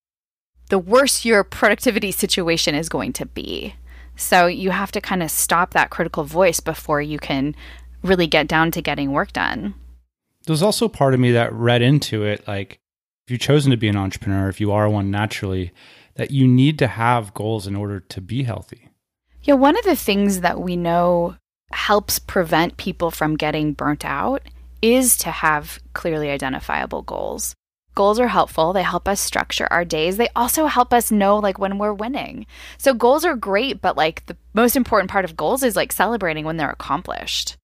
the 0.74 0.80
worse 0.80 1.24
your 1.24 1.44
productivity 1.44 2.12
situation 2.12 2.74
is 2.74 2.90
going 2.90 3.14
to 3.14 3.26
be. 3.28 3.76
So 4.16 4.48
you 4.48 4.72
have 4.72 4.92
to 4.94 5.02
kind 5.02 5.22
of 5.22 5.30
stop 5.30 5.72
that 5.72 5.92
critical 5.92 6.24
voice 6.24 6.60
before 6.60 7.02
you 7.02 7.20
can 7.20 7.56
really 8.02 8.28
get 8.28 8.48
down 8.48 8.72
to 8.72 8.82
getting 8.82 9.12
work 9.12 9.32
done 9.32 9.76
there's 10.46 10.62
also 10.62 10.88
part 10.88 11.14
of 11.14 11.20
me 11.20 11.32
that 11.32 11.54
read 11.54 11.82
into 11.82 12.24
it 12.24 12.48
like 12.48 12.80
if 13.26 13.32
you've 13.32 13.40
chosen 13.40 13.72
to 13.72 13.78
be 13.78 13.88
an 13.88 13.96
entrepreneur, 13.96 14.50
if 14.50 14.60
you 14.60 14.72
are 14.74 14.90
one 14.90 15.10
naturally, 15.10 15.72
that 16.16 16.32
you 16.32 16.46
need 16.46 16.78
to 16.80 16.88
have 16.88 17.34
goals 17.34 17.66
in 17.66 17.76
order 17.76 18.02
to 18.02 18.20
be 18.20 18.44
healthy. 18.44 18.90
Yeah, 19.44 19.54
one 19.54 19.78
of 19.78 19.86
the 19.86 19.96
things 19.96 20.42
that 20.42 20.60
we 20.60 20.76
know 20.76 21.38
helps 21.72 22.20
prevent 22.20 22.76
people 22.76 23.12
from 23.12 23.38
getting 23.38 23.72
burnt 23.72 24.04
out 24.04 24.42
is 24.82 25.16
to 25.18 25.32
have 25.32 25.80
clearly 25.94 26.30
identifiable 26.30 27.02
goals. 27.02 27.56
Goals 27.96 28.20
are 28.20 28.28
helpful. 28.28 28.74
They 28.74 28.84
help 28.84 29.08
us 29.08 29.20
structure 29.20 29.68
our 29.72 29.86
days. 29.86 30.18
They 30.18 30.30
also 30.36 30.66
help 30.66 30.94
us 30.94 31.12
know 31.12 31.38
like 31.38 31.60
when 31.60 31.78
we're 31.78 31.94
winning. 31.94 32.46
So 32.78 32.94
goals 32.94 33.24
are 33.24 33.36
great, 33.36 33.82
but 33.82 33.96
like 33.96 34.26
the 34.26 34.38
most 34.54 34.76
important 34.76 35.12
part 35.12 35.26
of 35.26 35.38
goals 35.38 35.64
is 35.64 35.76
like 35.76 35.92
celebrating 35.92 36.46
when 36.46 36.58
they're 36.58 36.70
accomplished. 36.70 37.56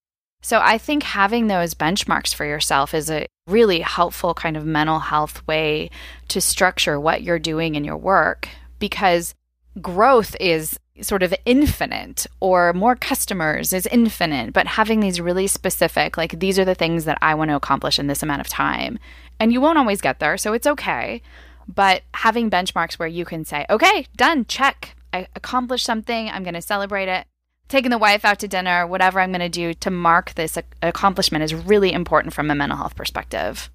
So 0.41 0.59
I 0.63 0.77
think 0.77 1.03
having 1.03 1.48
those 1.48 1.74
benchmarks 1.74 2.33
for 2.33 2.45
yourself 2.45 2.93
is 2.93 3.09
a 3.09 3.25
really 3.48 3.81
helpful 3.81 4.33
kind 4.33 4.55
of 4.55 4.65
mental 4.65 5.00
health 5.00 5.45
way 5.48 5.89
to 6.29 6.39
structure 6.39 7.00
what 7.00 7.24
you're 7.24 7.39
doing 7.39 7.75
in 7.75 7.83
your 7.83 7.98
work 7.98 8.48
because 8.77 9.36
growth 9.81 10.36
is 10.39 10.79
sort 11.01 11.24
of 11.24 11.33
infinite 11.45 12.27
or 12.39 12.74
more 12.74 12.95
customers 12.95 13.71
is 13.71 13.86
infinite 13.88 14.51
but 14.51 14.67
having 14.67 15.00
these 15.00 15.21
really 15.21 15.48
specific 15.48 16.17
like 16.17 16.39
these 16.39 16.59
are 16.59 16.65
the 16.65 16.75
things 16.75 17.05
that 17.05 17.17
I 17.21 17.33
want 17.36 17.50
to 17.50 17.55
accomplish 17.55 17.98
in 17.98 18.07
this 18.07 18.21
amount 18.21 18.41
of 18.41 18.48
time 18.48 19.00
and 19.39 19.51
you 19.53 19.62
won't 19.62 19.77
always 19.77 20.01
get 20.01 20.19
there 20.19 20.38
so 20.38 20.53
it's 20.53 20.67
okay 20.67 21.22
but 21.67 22.01
having 22.13 22.50
benchmarks 22.50 22.93
where 22.93 23.08
you 23.08 23.25
can 23.25 23.46
say 23.46 23.65
okay 23.69 24.05
done 24.15 24.46
check 24.46 24.96
I 25.12 25.27
accomplished 25.36 25.86
something 25.86 26.29
I'm 26.29 26.43
going 26.43 26.53
to 26.53 26.62
celebrate 26.62 27.08
it 27.08 27.25
taking 27.69 27.91
the 27.91 27.98
wife 27.98 28.25
out 28.25 28.39
to 28.39 28.48
dinner, 28.48 28.86
whatever 28.86 29.22
I'm 29.22 29.31
going 29.31 29.39
to 29.39 29.48
do 29.48 29.74
to 29.75 29.91
mark 29.91 30.34
this 30.34 30.58
accomplishment 30.81 31.43
is 31.43 31.53
really 31.53 31.93
important 31.93 32.34
from 32.34 32.51
a 32.51 32.55
mental 32.55 32.77
health 32.77 32.96
perspective. 32.96 33.69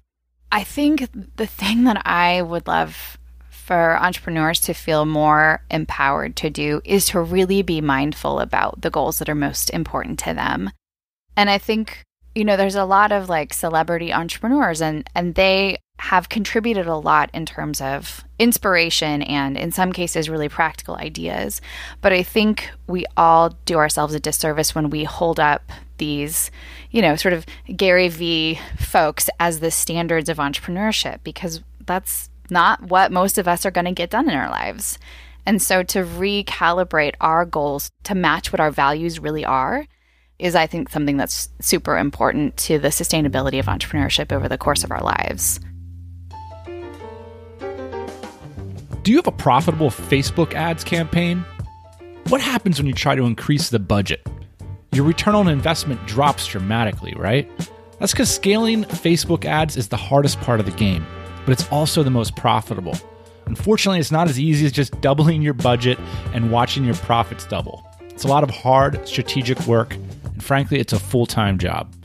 I 0.51 0.63
think 0.63 1.09
the 1.37 1.47
thing 1.47 1.85
that 1.85 2.05
I 2.05 2.41
would 2.41 2.67
love 2.67 3.17
for 3.49 3.97
entrepreneurs 3.97 4.59
to 4.61 4.73
feel 4.73 5.05
more 5.05 5.63
empowered 5.71 6.35
to 6.35 6.49
do 6.51 6.81
is 6.85 7.07
to 7.07 7.19
really 7.19 7.63
be 7.63 7.81
mindful 7.81 8.39
about 8.39 8.81
the 8.81 8.91
goals 8.91 9.17
that 9.17 9.29
are 9.29 9.35
most 9.35 9.71
important 9.71 10.19
to 10.19 10.33
them. 10.33 10.69
And 11.35 11.49
I 11.49 11.57
think, 11.57 12.04
you 12.35 12.43
know, 12.43 12.57
there's 12.57 12.75
a 12.75 12.85
lot 12.85 13.11
of 13.11 13.29
like 13.29 13.53
celebrity 13.53 14.13
entrepreneurs 14.13 14.81
and 14.81 15.09
and 15.15 15.35
they 15.35 15.79
have 15.97 16.27
contributed 16.27 16.87
a 16.87 16.95
lot 16.95 17.29
in 17.33 17.45
terms 17.45 17.79
of 17.79 18.23
inspiration 18.37 19.21
and, 19.21 19.57
in 19.57 19.71
some 19.71 19.93
cases, 19.93 20.29
really 20.29 20.49
practical 20.49 20.95
ideas. 20.97 21.61
But 22.01 22.11
I 22.11 22.21
think 22.21 22.69
we 22.87 23.05
all 23.15 23.55
do 23.63 23.77
ourselves 23.77 24.13
a 24.13 24.19
disservice 24.19 24.75
when 24.75 24.89
we 24.89 25.05
hold 25.05 25.39
up 25.39 25.71
these, 25.97 26.51
you 26.91 27.01
know, 27.01 27.15
sort 27.15 27.33
of 27.33 27.45
Gary 27.75 28.09
V 28.09 28.59
folks 28.77 29.29
as 29.39 29.61
the 29.61 29.71
standards 29.71 30.27
of 30.27 30.37
entrepreneurship 30.37 31.19
because 31.23 31.61
that's 31.85 32.29
not 32.49 32.81
what 32.83 33.11
most 33.11 33.37
of 33.37 33.47
us 33.47 33.65
are 33.65 33.71
going 33.71 33.85
to 33.85 33.91
get 33.91 34.09
done 34.09 34.29
in 34.29 34.35
our 34.35 34.49
lives. 34.49 34.99
And 35.45 35.61
so 35.61 35.81
to 35.83 35.99
recalibrate 35.99 37.15
our 37.21 37.45
goals 37.45 37.89
to 38.03 38.15
match 38.15 38.51
what 38.51 38.59
our 38.59 38.71
values 38.71 39.19
really 39.19 39.45
are 39.45 39.87
is, 40.39 40.55
I 40.55 40.67
think, 40.67 40.89
something 40.89 41.17
that's 41.17 41.49
super 41.61 41.97
important 41.97 42.57
to 42.57 42.79
the 42.79 42.89
sustainability 42.89 43.59
of 43.59 43.67
entrepreneurship 43.67 44.31
over 44.31 44.47
the 44.47 44.57
course 44.57 44.83
of 44.83 44.91
our 44.91 45.01
lives. 45.01 45.59
Do 49.03 49.11
you 49.11 49.17
have 49.17 49.27
a 49.27 49.31
profitable 49.31 49.89
Facebook 49.89 50.53
ads 50.53 50.83
campaign? 50.83 51.45
What 52.29 52.41
happens 52.41 52.79
when 52.79 52.87
you 52.87 52.93
try 52.93 53.15
to 53.15 53.23
increase 53.25 53.69
the 53.69 53.77
budget? 53.77 54.27
Your 54.91 55.05
return 55.05 55.35
on 55.35 55.47
investment 55.47 56.05
drops 56.07 56.47
dramatically, 56.47 57.13
right? 57.15 57.49
That's 57.99 58.13
because 58.13 58.33
scaling 58.33 58.83
Facebook 58.85 59.45
ads 59.45 59.77
is 59.77 59.89
the 59.89 59.97
hardest 59.97 60.41
part 60.41 60.59
of 60.59 60.65
the 60.65 60.71
game, 60.71 61.05
but 61.45 61.51
it's 61.51 61.69
also 61.69 62.01
the 62.01 62.09
most 62.09 62.35
profitable. 62.35 62.97
Unfortunately, 63.45 63.99
it's 63.99 64.11
not 64.11 64.27
as 64.27 64.39
easy 64.39 64.65
as 64.65 64.71
just 64.71 64.99
doubling 65.01 65.41
your 65.41 65.53
budget 65.53 65.99
and 66.33 66.51
watching 66.51 66.83
your 66.83 66.95
profits 66.95 67.45
double. 67.45 67.87
It's 68.01 68.23
a 68.23 68.27
lot 68.27 68.43
of 68.43 68.49
hard, 68.49 69.07
strategic 69.07 69.59
work, 69.67 69.95
and 70.35 70.43
frankly, 70.43 70.79
it's 70.79 70.91
a 70.93 70.99
full 70.99 71.25
time 71.25 71.57
job. 71.57 71.95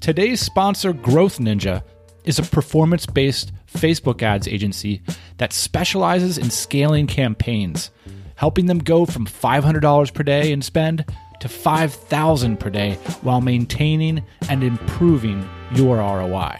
Today's 0.00 0.40
sponsor, 0.40 0.94
Growth 0.94 1.38
Ninja, 1.38 1.82
is 2.24 2.38
a 2.38 2.42
performance 2.42 3.04
based 3.04 3.52
Facebook 3.70 4.22
ads 4.22 4.48
agency 4.48 5.02
that 5.36 5.52
specializes 5.52 6.38
in 6.38 6.50
scaling 6.50 7.06
campaigns, 7.06 7.90
helping 8.36 8.64
them 8.66 8.78
go 8.78 9.04
from 9.04 9.26
$500 9.26 10.14
per 10.14 10.22
day 10.22 10.50
in 10.50 10.62
spend 10.62 11.04
to 11.40 11.48
5000 11.48 12.58
per 12.58 12.70
day 12.70 12.94
while 13.20 13.42
maintaining 13.42 14.24
and 14.48 14.64
improving 14.64 15.46
your 15.74 15.98
ROI. 15.98 16.58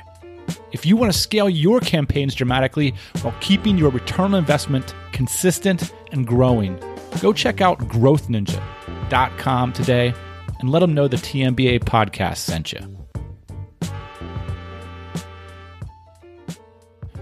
If 0.72 0.84
you 0.84 0.98
want 0.98 1.10
to 1.10 1.18
scale 1.18 1.48
your 1.48 1.80
campaigns 1.80 2.34
dramatically 2.34 2.92
while 3.22 3.34
keeping 3.40 3.78
your 3.78 3.90
return 3.90 4.34
on 4.34 4.34
investment 4.34 4.94
consistent 5.12 5.90
and 6.12 6.26
growing, 6.26 6.78
go 7.22 7.32
check 7.32 7.62
out 7.62 7.78
growthninja.com 7.78 9.72
today 9.72 10.12
and 10.64 10.72
let 10.72 10.80
them 10.80 10.94
know 10.94 11.06
the 11.06 11.18
TMBA 11.18 11.80
podcast 11.80 12.38
sent 12.38 12.72
you. 12.72 12.80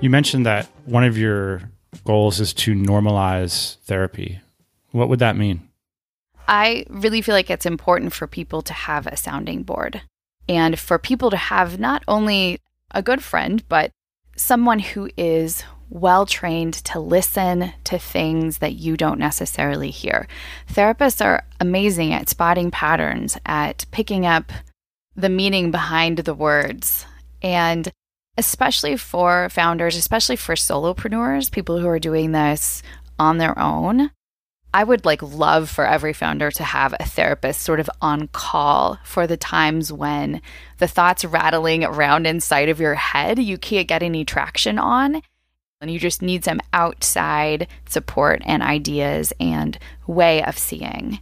You 0.00 0.10
mentioned 0.10 0.46
that 0.46 0.68
one 0.84 1.02
of 1.02 1.18
your 1.18 1.62
goals 2.04 2.38
is 2.38 2.54
to 2.54 2.72
normalize 2.72 3.78
therapy. 3.78 4.40
What 4.92 5.08
would 5.08 5.18
that 5.18 5.36
mean? 5.36 5.68
I 6.46 6.86
really 6.88 7.20
feel 7.20 7.34
like 7.34 7.50
it's 7.50 7.66
important 7.66 8.12
for 8.12 8.28
people 8.28 8.62
to 8.62 8.72
have 8.72 9.08
a 9.08 9.16
sounding 9.16 9.64
board 9.64 10.02
and 10.48 10.78
for 10.78 10.96
people 10.96 11.30
to 11.30 11.36
have 11.36 11.80
not 11.80 12.04
only 12.06 12.60
a 12.92 13.02
good 13.02 13.24
friend, 13.24 13.64
but 13.68 13.90
someone 14.36 14.78
who 14.78 15.10
is 15.16 15.64
well 15.92 16.24
trained 16.24 16.74
to 16.74 16.98
listen 16.98 17.72
to 17.84 17.98
things 17.98 18.58
that 18.58 18.74
you 18.74 18.96
don't 18.96 19.18
necessarily 19.18 19.90
hear. 19.90 20.26
Therapists 20.72 21.24
are 21.24 21.44
amazing 21.60 22.12
at 22.12 22.28
spotting 22.28 22.70
patterns, 22.70 23.38
at 23.44 23.84
picking 23.90 24.24
up 24.24 24.50
the 25.14 25.28
meaning 25.28 25.70
behind 25.70 26.18
the 26.18 26.34
words. 26.34 27.04
And 27.42 27.90
especially 28.38 28.96
for 28.96 29.48
founders, 29.50 29.96
especially 29.96 30.36
for 30.36 30.54
solopreneurs, 30.54 31.52
people 31.52 31.78
who 31.78 31.88
are 31.88 31.98
doing 31.98 32.32
this 32.32 32.82
on 33.18 33.36
their 33.36 33.58
own. 33.58 34.10
I 34.74 34.84
would 34.84 35.04
like 35.04 35.20
love 35.20 35.68
for 35.68 35.86
every 35.86 36.14
founder 36.14 36.50
to 36.52 36.64
have 36.64 36.94
a 36.98 37.04
therapist 37.04 37.60
sort 37.60 37.78
of 37.78 37.90
on 38.00 38.28
call 38.28 38.98
for 39.04 39.26
the 39.26 39.36
times 39.36 39.92
when 39.92 40.40
the 40.78 40.88
thoughts 40.88 41.26
rattling 41.26 41.84
around 41.84 42.26
inside 42.26 42.70
of 42.70 42.80
your 42.80 42.94
head 42.94 43.38
you 43.38 43.58
can't 43.58 43.86
get 43.86 44.02
any 44.02 44.24
traction 44.24 44.78
on 44.78 45.20
and 45.82 45.90
you 45.90 45.98
just 45.98 46.22
need 46.22 46.44
some 46.44 46.60
outside 46.72 47.66
support 47.88 48.40
and 48.46 48.62
ideas 48.62 49.32
and 49.38 49.78
way 50.06 50.42
of 50.44 50.56
seeing. 50.56 51.18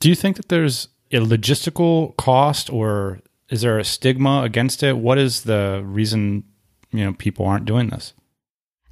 Do 0.00 0.08
you 0.08 0.14
think 0.14 0.36
that 0.36 0.48
there's 0.48 0.88
a 1.12 1.18
logistical 1.18 2.16
cost 2.16 2.68
or 2.68 3.20
Is 3.52 3.60
there 3.60 3.78
a 3.78 3.84
stigma 3.84 4.40
against 4.44 4.82
it? 4.82 4.96
What 4.96 5.18
is 5.18 5.42
the 5.42 5.82
reason, 5.84 6.44
you 6.90 7.04
know, 7.04 7.12
people 7.12 7.44
aren't 7.44 7.66
doing 7.66 7.90
this? 7.90 8.14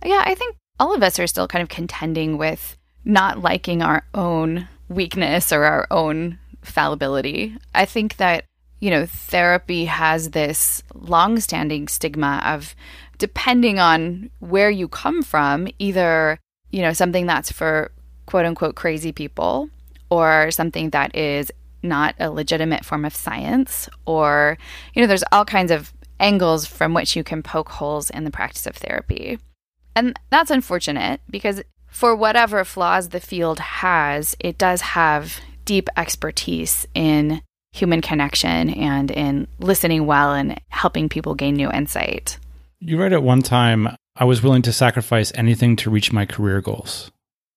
Yeah, 0.05 0.23
I 0.26 0.35
think 0.35 0.55
all 0.79 0.95
of 0.95 1.02
us 1.02 1.19
are 1.19 1.26
still 1.26 1.49
kind 1.49 1.62
of 1.62 1.71
contending 1.71 2.37
with 2.37 2.76
not 3.02 3.40
liking 3.40 3.81
our 3.81 4.05
own 4.12 4.69
weakness 4.90 5.50
or 5.50 5.64
our 5.64 5.87
own 5.90 6.38
fallibility. 6.61 7.57
I 7.75 7.87
think 7.87 8.19
that, 8.19 8.45
you 8.81 8.90
know, 8.90 9.07
therapy 9.07 9.87
has 9.87 10.33
this 10.33 10.83
long-standing 10.93 11.88
stigma 11.88 12.43
of 12.45 12.75
depending 13.21 13.79
on 13.79 14.31
where 14.41 14.71
you 14.71 14.89
come 14.89 15.23
from, 15.23 15.69
either, 15.79 16.39
you 16.71 16.81
know, 16.81 16.93
something 16.93 17.27
that's 17.27 17.53
for 17.53 17.93
quote 18.27 18.47
unquote 18.47 18.75
crazy 18.75 19.12
people 19.12 19.69
or 20.09 20.50
something 20.50 20.91
that 20.91 21.15
is 21.15 21.53
not 21.83 22.15
a 22.19 22.31
legitimate 22.31 22.85
form 22.85 23.05
of 23.05 23.15
science 23.15 23.89
or 24.05 24.59
you 24.95 25.00
know 25.00 25.09
there's 25.09 25.25
all 25.33 25.45
kinds 25.45 25.71
of 25.71 25.93
angles 26.19 26.67
from 26.67 26.93
which 26.93 27.17
you 27.17 27.25
can 27.25 27.43
poke 27.43 27.71
holes 27.71 28.11
in 28.11 28.25
the 28.25 28.31
practice 28.31 28.67
of 28.67 28.77
therapy. 28.77 29.39
And 29.97 30.19
that's 30.29 30.50
unfortunate 30.50 31.21
because 31.31 31.62
for 31.87 32.15
whatever 32.15 32.65
flaws 32.65 33.09
the 33.09 33.21
field 33.21 33.59
has 33.59 34.37
it 34.39 34.59
does 34.59 34.81
have 34.81 35.41
deep 35.65 35.89
expertise 35.97 36.87
in 36.95 37.43
human 37.73 38.00
connection 38.00 38.71
and 38.71 39.11
in 39.11 39.47
listening 39.59 40.07
well 40.07 40.33
and 40.33 40.61
helping 40.69 41.09
people 41.09 41.35
gain 41.35 41.55
new 41.55 41.71
insight 41.71 42.39
you 42.81 42.99
read 42.99 43.13
at 43.13 43.23
one 43.23 43.43
time 43.43 43.89
i 44.17 44.25
was 44.25 44.43
willing 44.43 44.63
to 44.63 44.73
sacrifice 44.73 45.33
anything 45.35 45.77
to 45.77 45.91
reach 45.91 46.13
my 46.13 46.27
career 46.27 46.61
goals 46.61 47.11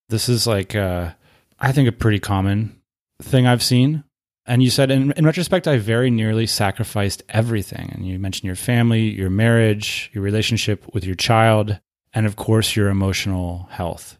this 0.10 0.30
is 0.30 0.46
like 0.46 0.76
uh, 0.76 1.12
i 1.60 1.72
think 1.72 1.88
a 1.88 1.92
pretty 1.92 2.20
common 2.20 2.80
thing 3.22 3.48
i've 3.48 3.64
seen 3.64 4.04
and 4.46 4.62
you 4.62 4.70
said, 4.70 4.92
in, 4.92 5.12
in 5.14 5.26
retrospect, 5.26 5.68
I 5.68 5.78
very 5.78 6.12
nearly 6.12 6.46
sacrificed 6.48 7.24
everything. 7.30 7.92
And 7.94 8.06
you 8.06 8.20
mentioned 8.20 8.46
your 8.46 8.58
family, 8.58 9.04
your 9.04 9.30
marriage, 9.30 10.12
your 10.14 10.24
relationship 10.24 10.86
with 10.94 11.06
your 11.06 11.16
child, 11.16 11.80
and 12.14 12.26
of 12.26 12.36
course, 12.36 12.76
your 12.76 12.90
emotional 12.90 13.70
health. 13.72 14.18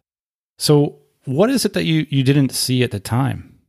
So, 0.58 1.00
what 1.26 1.50
is 1.50 1.66
it 1.66 1.74
that 1.74 1.84
you, 1.84 2.06
you 2.10 2.24
didn't 2.24 2.54
see 2.54 2.84
at 2.84 2.92
the 2.92 3.00
time? 3.00 3.60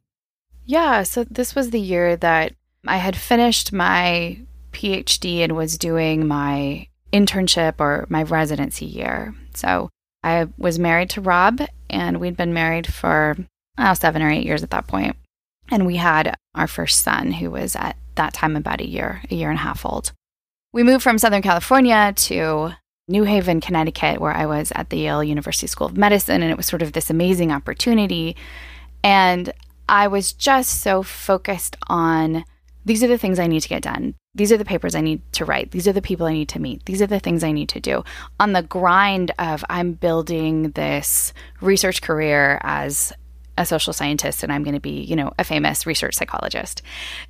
Yeah. 0.64 1.03
So, 1.03 1.25
this 1.25 1.57
was 1.57 1.71
the 1.71 1.81
year 1.81 2.17
that 2.17 2.55
I 2.87 2.99
had 2.99 3.17
finished 3.17 3.73
my 3.73 4.38
PhD 4.73 5.38
and 5.38 5.57
was 5.57 5.76
doing 5.76 6.26
my 6.26 6.87
internship 7.14 7.75
or 7.78 8.06
my 8.11 8.23
residency 8.25 8.85
year. 8.85 9.35
So, 9.54 9.88
I 10.25 10.49
was 10.56 10.78
married 10.78 11.11
to 11.11 11.21
Rob, 11.21 11.61
and 11.90 12.18
we'd 12.18 12.37
been 12.37 12.54
married 12.54 12.92
for 12.92 13.37
oh, 13.78 13.94
seven 13.94 14.23
or 14.23 14.30
eight 14.30 14.44
years 14.44 14.62
at 14.62 14.71
that 14.71 14.87
point. 14.87 15.16
And 15.71 15.87
we 15.87 15.97
had 15.97 16.35
our 16.54 16.66
first 16.66 17.02
son, 17.02 17.33
who 17.33 17.50
was 17.50 17.76
at 17.76 17.97
that 18.14 18.35
time 18.35 18.56
about 18.56 18.80
a 18.80 18.88
year, 18.88 19.23
a 19.30 19.35
year 19.35 19.50
and 19.50 19.59
a 19.59 19.62
half 19.62 19.85
old. 19.85 20.12
We 20.73 20.83
moved 20.83 21.02
from 21.02 21.18
Southern 21.18 21.42
California 21.42 22.12
to 22.16 22.73
New 23.09 23.25
Haven, 23.25 23.61
Connecticut, 23.61 24.21
where 24.21 24.33
I 24.33 24.47
was 24.47 24.73
at 24.75 24.90
the 24.90 24.99
Yale 24.99 25.23
University 25.23 25.66
School 25.66 25.87
of 25.87 25.97
Medicine. 25.97 26.42
And 26.42 26.50
it 26.50 26.56
was 26.56 26.66
sort 26.66 26.83
of 26.83 26.92
this 26.92 27.11
amazing 27.11 27.52
opportunity. 27.52 28.37
And 29.02 29.52
I 29.88 30.09
was 30.09 30.33
just 30.33 30.80
so 30.80 31.02
focused 31.02 31.76
on 31.88 32.44
these 32.85 33.02
are 33.02 33.09
the 33.09 33.18
things 33.18 33.38
I 33.38 33.47
need 33.47 33.61
to 33.61 33.68
get 33.68 33.83
done. 33.83 34.14
These 34.35 34.53
are 34.53 34.57
the 34.57 34.64
papers 34.64 34.95
I 34.95 35.00
need 35.00 35.21
to 35.35 35.45
write. 35.45 35.71
These 35.71 35.87
are 35.87 35.93
the 35.93 36.03
people 36.03 36.26
I 36.26 36.33
need 36.33 36.49
to 36.50 36.61
meet. 36.61 36.85
These 36.87 37.00
are 37.00 37.07
the 37.07 37.21
things 37.21 37.45
I 37.45 37.53
need 37.53 37.69
to 37.71 37.81
do. 37.81 38.05
On 38.41 38.53
the 38.53 38.62
grind 38.62 39.31
of 39.38 39.64
I'm 39.71 39.93
building 39.93 40.71
this 40.71 41.33
research 41.61 42.03
career 42.03 42.59
as 42.62 43.12
a 43.57 43.64
social 43.64 43.93
scientist 43.93 44.43
and 44.43 44.53
I'm 44.53 44.64
going 44.64 44.75
to 44.75 44.81
be, 44.81 45.03
you 45.03 45.14
know, 45.14 45.33
a 45.38 45.45
famous 45.45 45.87
research 45.87 46.14
psychologist. 46.14 46.83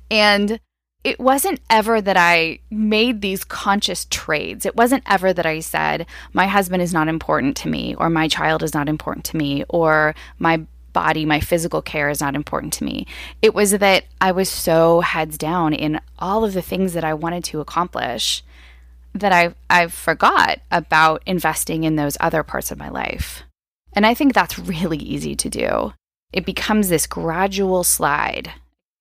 And 0.09 0.59
it 1.03 1.19
wasn't 1.19 1.61
ever 1.69 2.01
that 2.01 2.17
I 2.17 2.57
made 2.71 3.21
these 3.21 3.43
conscious 3.43 4.07
trades. 4.09 4.65
It 4.65 4.75
wasn't 4.75 5.03
ever 5.05 5.31
that 5.33 5.45
I 5.45 5.59
said, 5.59 6.07
my 6.33 6.47
husband 6.47 6.81
is 6.81 6.93
not 6.93 7.07
important 7.07 7.55
to 7.57 7.69
me, 7.69 7.93
or 7.93 8.09
my 8.09 8.27
child 8.27 8.63
is 8.63 8.73
not 8.73 8.89
important 8.89 9.23
to 9.25 9.37
me, 9.37 9.63
or 9.69 10.15
my 10.39 10.65
body, 10.95 11.25
my 11.25 11.39
physical 11.39 11.83
care 11.83 12.09
is 12.09 12.21
not 12.21 12.33
important 12.33 12.73
to 12.73 12.83
me. 12.83 13.05
It 13.43 13.53
was 13.53 13.71
that 13.71 14.05
I 14.19 14.31
was 14.31 14.49
so 14.49 15.01
heads 15.01 15.37
down 15.37 15.73
in 15.73 15.99
all 16.17 16.43
of 16.43 16.53
the 16.53 16.63
things 16.63 16.93
that 16.93 17.03
I 17.03 17.13
wanted 17.13 17.43
to 17.45 17.59
accomplish 17.59 18.43
that 19.13 19.31
I 19.31 19.53
I 19.69 19.87
forgot 19.87 20.59
about 20.71 21.21
investing 21.25 21.83
in 21.83 21.95
those 21.95 22.17
other 22.19 22.41
parts 22.41 22.71
of 22.71 22.79
my 22.79 22.89
life. 22.89 23.43
And 23.93 24.05
I 24.05 24.13
think 24.13 24.33
that's 24.33 24.57
really 24.57 24.97
easy 24.97 25.35
to 25.35 25.49
do 25.49 25.93
it 26.33 26.45
becomes 26.45 26.89
this 26.89 27.07
gradual 27.07 27.83
slide. 27.83 28.51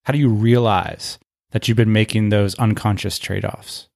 How 0.05 0.13
do 0.13 0.19
you 0.19 0.29
realize 0.29 1.19
that 1.51 1.67
you've 1.67 1.77
been 1.77 1.93
making 1.93 2.29
those 2.29 2.55
unconscious 2.57 3.19
trade 3.19 3.45
offs? 3.45 3.89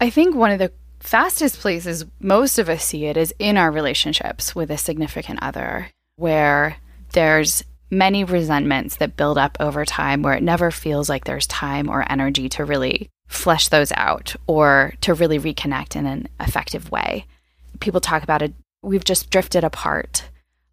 I 0.00 0.08
think 0.10 0.34
one 0.34 0.50
of 0.50 0.58
the 0.58 0.72
fastest 1.00 1.58
places 1.60 2.04
most 2.20 2.58
of 2.58 2.68
us 2.68 2.84
see 2.84 3.04
it 3.06 3.16
is 3.16 3.34
in 3.38 3.56
our 3.56 3.70
relationships 3.70 4.54
with 4.54 4.70
a 4.70 4.78
significant 4.78 5.40
other, 5.42 5.90
where 6.16 6.78
there's 7.12 7.64
many 7.90 8.24
resentments 8.24 8.96
that 8.96 9.16
build 9.16 9.38
up 9.38 9.56
over 9.60 9.84
time, 9.84 10.22
where 10.22 10.34
it 10.34 10.42
never 10.42 10.70
feels 10.70 11.08
like 11.08 11.24
there's 11.24 11.46
time 11.46 11.88
or 11.88 12.10
energy 12.10 12.48
to 12.50 12.64
really 12.64 13.08
flesh 13.28 13.68
those 13.68 13.92
out 13.92 14.34
or 14.46 14.94
to 15.00 15.14
really 15.14 15.38
reconnect 15.38 15.96
in 15.96 16.06
an 16.06 16.28
effective 16.40 16.90
way. 16.90 17.26
People 17.80 18.00
talk 18.00 18.22
about 18.22 18.42
it, 18.42 18.54
we've 18.82 19.04
just 19.04 19.30
drifted 19.30 19.64
apart, 19.64 20.28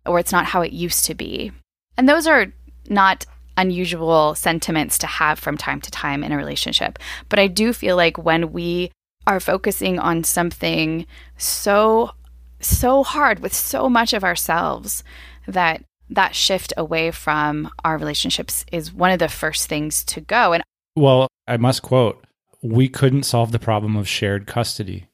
or 0.06 0.20
it's 0.20 0.32
not 0.32 0.46
how 0.46 0.62
it 0.62 0.72
used 0.72 1.06
to 1.06 1.16
be. 1.16 1.52
And 1.98 2.08
those 2.08 2.28
are 2.28 2.48
not 2.90 3.26
unusual 3.58 4.36
sentiments 4.36 4.98
to 4.98 5.08
have 5.08 5.38
from 5.38 5.58
time 5.58 5.80
to 5.82 5.92
time 5.92 6.24
in 6.24 6.32
a 6.32 6.38
relationship. 6.38 6.98
But 7.30 7.40
I 7.40 7.48
do 7.48 7.74
feel 7.74 7.96
like 7.96 8.18
when 8.18 8.52
we 8.52 8.92
are 9.28 9.40
focusing 9.40 10.00
on 10.00 10.24
something 10.24 11.06
so 11.38 12.12
so 12.60 13.04
hard 13.04 13.40
with 13.40 13.54
so 13.54 13.90
much 13.90 14.14
of 14.14 14.24
ourselves 14.24 15.04
that 15.48 15.84
that 16.14 16.36
shift 16.36 16.74
away 16.78 17.12
from 17.12 17.70
our 17.84 17.98
relationships 17.98 18.66
is 18.72 18.94
one 18.94 19.12
of 19.12 19.20
the 19.20 19.30
first 19.30 19.68
things 19.68 20.04
to 20.04 20.22
go 20.22 20.54
and 20.54 20.64
well 20.96 21.28
i 21.48 21.58
must 21.58 21.82
quote 21.82 22.26
we 22.62 22.88
couldn't 22.88 23.24
solve 23.24 23.52
the 23.52 23.60
problem 23.60 23.96
of 23.96 24.08
shared 24.08 24.48
custody 24.48 25.08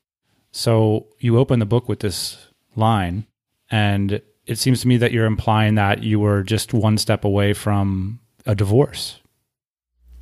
so 0.52 1.08
you 1.20 1.38
open 1.38 1.60
the 1.60 1.66
book 1.66 1.90
with 1.90 2.00
this 2.00 2.48
line 2.76 3.26
and 3.72 4.22
it 4.50 4.58
seems 4.58 4.82
to 4.82 4.88
me 4.88 4.98
that 4.98 5.12
you're 5.12 5.28
implying 5.28 5.76
that 5.76 6.02
you 6.02 6.20
were 6.20 6.42
just 6.42 6.74
one 6.74 6.98
step 6.98 7.24
away 7.24 7.54
from 7.54 8.20
a 8.48 8.56
divorce. 8.56 9.20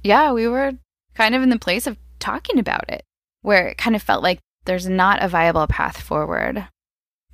Yeah, 0.04 0.34
we 0.34 0.50
were 0.50 0.74
kind 1.16 1.34
of 1.34 1.42
in 1.42 1.50
the 1.50 1.58
place 1.58 1.88
of 1.88 1.98
talking 2.20 2.60
about 2.60 2.90
it, 2.90 3.04
where 3.42 3.70
it 3.70 3.78
kind 3.78 3.96
of 3.96 4.04
felt 4.04 4.22
like 4.22 4.40
there's 4.66 4.88
not 4.88 5.24
a 5.24 5.30
viable 5.30 5.66
path 5.68 6.02
forward. 6.02 6.68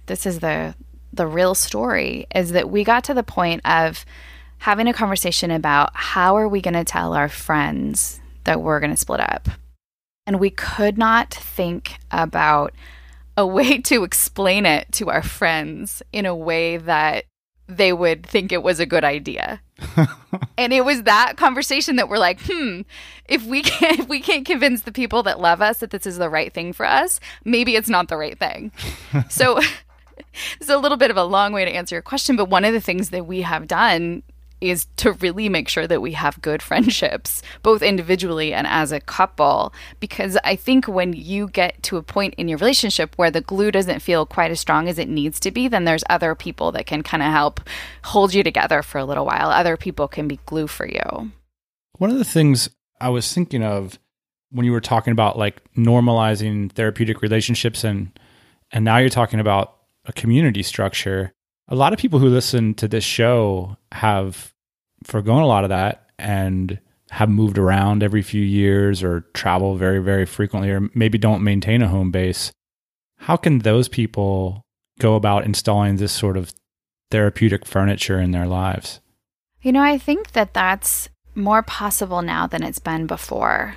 This 0.06 0.28
is 0.28 0.40
the 0.40 0.76
the 1.14 1.28
real 1.28 1.56
story 1.56 2.28
is 2.34 2.52
that 2.52 2.70
we 2.70 2.84
got 2.84 3.04
to 3.06 3.14
the 3.14 3.24
point 3.24 3.62
of 3.66 4.06
having 4.58 4.88
a 4.88 4.94
conversation 4.94 5.52
about 5.52 5.92
how 5.94 6.36
are 6.38 6.48
we 6.48 6.62
going 6.62 6.74
to 6.74 6.84
tell 6.84 7.14
our 7.14 7.30
friends 7.30 8.20
that 8.46 8.62
we're 8.62 8.80
going 8.80 8.92
to 8.92 8.98
split 8.98 9.20
up. 9.20 9.48
And 10.26 10.40
we 10.40 10.50
could 10.50 10.98
not 10.98 11.34
think 11.34 11.96
about 12.12 12.74
a 13.38 13.46
way 13.46 13.78
to 13.84 14.04
explain 14.04 14.66
it 14.66 14.92
to 14.94 15.10
our 15.10 15.22
friends 15.22 16.02
in 16.12 16.26
a 16.26 16.36
way 16.36 16.78
that 16.78 17.26
they 17.68 17.94
would 17.94 18.26
think 18.26 18.52
it 18.52 18.64
was 18.64 18.80
a 18.80 18.86
good 18.86 19.04
idea. 19.04 19.62
and 20.58 20.74
it 20.74 20.84
was 20.86 21.04
that 21.04 21.34
conversation 21.38 21.96
that 21.96 22.10
we're 22.10 22.18
like, 22.18 22.40
hmm, 22.42 22.82
if 23.26 23.46
we 23.46 23.62
can't 23.62 24.00
if 24.00 24.10
we 24.10 24.20
can't 24.20 24.46
convince 24.46 24.82
the 24.82 24.92
people 24.92 25.24
that 25.24 25.40
love 25.40 25.62
us 25.62 25.80
that 25.80 25.92
this 25.92 26.06
is 26.06 26.18
the 26.18 26.30
right 26.30 26.54
thing 26.54 26.74
for 26.74 26.86
us, 26.86 27.20
maybe 27.44 27.76
it's 27.76 27.90
not 27.90 28.08
the 28.08 28.18
right 28.18 28.38
thing. 28.38 28.72
so 29.30 29.60
it's 30.60 30.70
a 30.70 30.78
little 30.78 30.98
bit 30.98 31.12
of 31.12 31.18
a 31.18 31.24
long 31.24 31.54
way 31.54 31.66
to 31.66 31.72
answer 31.72 31.96
your 31.96 32.02
question, 32.02 32.36
but 32.36 32.50
one 32.50 32.66
of 32.66 32.74
the 32.74 32.82
things 32.82 33.10
that 33.10 33.26
we 33.26 33.42
have 33.42 33.68
done 33.68 34.24
is 34.64 34.88
to 34.96 35.12
really 35.14 35.50
make 35.50 35.68
sure 35.68 35.86
that 35.86 36.02
we 36.02 36.14
have 36.14 36.42
good 36.42 36.62
friendships, 36.64 37.42
both 37.64 37.82
individually 37.82 38.54
and 38.54 38.66
as 38.66 38.94
a 38.94 39.02
couple. 39.02 39.74
Because 40.00 40.38
I 40.46 40.56
think 40.56 40.88
when 40.88 41.12
you 41.12 41.50
get 41.50 41.84
to 41.84 41.98
a 41.98 42.04
point 42.04 42.34
in 42.36 42.48
your 42.48 42.58
relationship 42.58 43.14
where 43.18 43.30
the 43.30 43.42
glue 43.42 43.72
doesn't 43.72 44.00
feel 44.00 44.26
quite 44.26 44.52
as 44.52 44.62
strong 44.62 44.88
as 44.88 44.98
it 44.98 45.10
needs 45.10 45.40
to 45.42 45.52
be, 45.52 45.68
then 45.68 45.84
there's 45.84 46.04
other 46.10 46.34
people 46.34 46.72
that 46.72 46.86
can 46.86 47.04
kind 47.04 47.22
of 47.22 47.30
help 47.30 47.60
hold 48.06 48.34
you 48.34 48.42
together 48.42 48.82
for 48.82 48.98
a 49.00 49.06
little 49.06 49.26
while. 49.26 49.50
Other 49.50 49.76
people 49.76 50.08
can 50.08 50.30
be 50.30 50.40
glue 50.46 50.68
for 50.68 50.88
you. 50.88 51.32
One 51.98 52.10
of 52.10 52.18
the 52.18 52.24
things 52.24 52.70
I 53.02 53.10
was 53.10 53.34
thinking 53.34 53.64
of 53.64 54.00
when 54.50 54.66
you 54.66 54.72
were 54.72 54.82
talking 54.82 55.12
about 55.12 55.38
like 55.38 55.62
normalizing 55.76 56.72
therapeutic 56.72 57.22
relationships 57.22 57.84
and 57.84 58.18
and 58.72 58.86
now 58.86 58.98
you're 58.98 59.10
talking 59.10 59.40
about 59.40 59.76
a 60.06 60.14
community 60.14 60.64
structure 60.64 61.34
a 61.70 61.76
lot 61.76 61.94
of 61.94 62.00
people 62.00 62.20
who 62.20 62.28
listen 62.28 62.74
to 62.76 62.88
this 62.88 63.04
show 63.04 63.78
have 63.92 64.54
forgone 65.04 65.42
a 65.42 65.48
lot 65.48 65.64
of 65.64 65.70
that 65.70 66.10
and 66.20 66.80
have 67.10 67.30
moved 67.30 67.58
around 67.58 68.04
every 68.04 68.22
few 68.22 68.42
years 68.42 69.04
or 69.04 69.22
travel 69.34 69.76
very, 69.76 70.00
very 70.00 70.26
frequently, 70.26 70.70
or 70.72 70.90
maybe 70.94 71.18
don't 71.18 71.44
maintain 71.44 71.82
a 71.82 71.88
home 71.88 72.12
base, 72.12 72.52
how 73.18 73.38
can 73.38 73.60
those 73.60 73.88
people 73.88 74.62
go 75.00 75.16
about 75.16 75.46
installing 75.46 75.98
this 75.98 76.12
sort 76.12 76.38
of 76.38 76.54
therapeutic 77.12 77.66
furniture 77.66 78.20
in 78.20 78.32
their 78.32 78.48
lives? 78.48 79.00
You 79.62 79.72
know, 79.72 79.82
I 79.82 79.98
think 79.98 80.32
that 80.32 80.54
that's 80.54 81.10
more 81.36 81.64
possible 81.64 82.22
now 82.22 82.48
than 82.48 82.64
it's 82.64 82.80
been 82.80 83.08
before. 83.08 83.76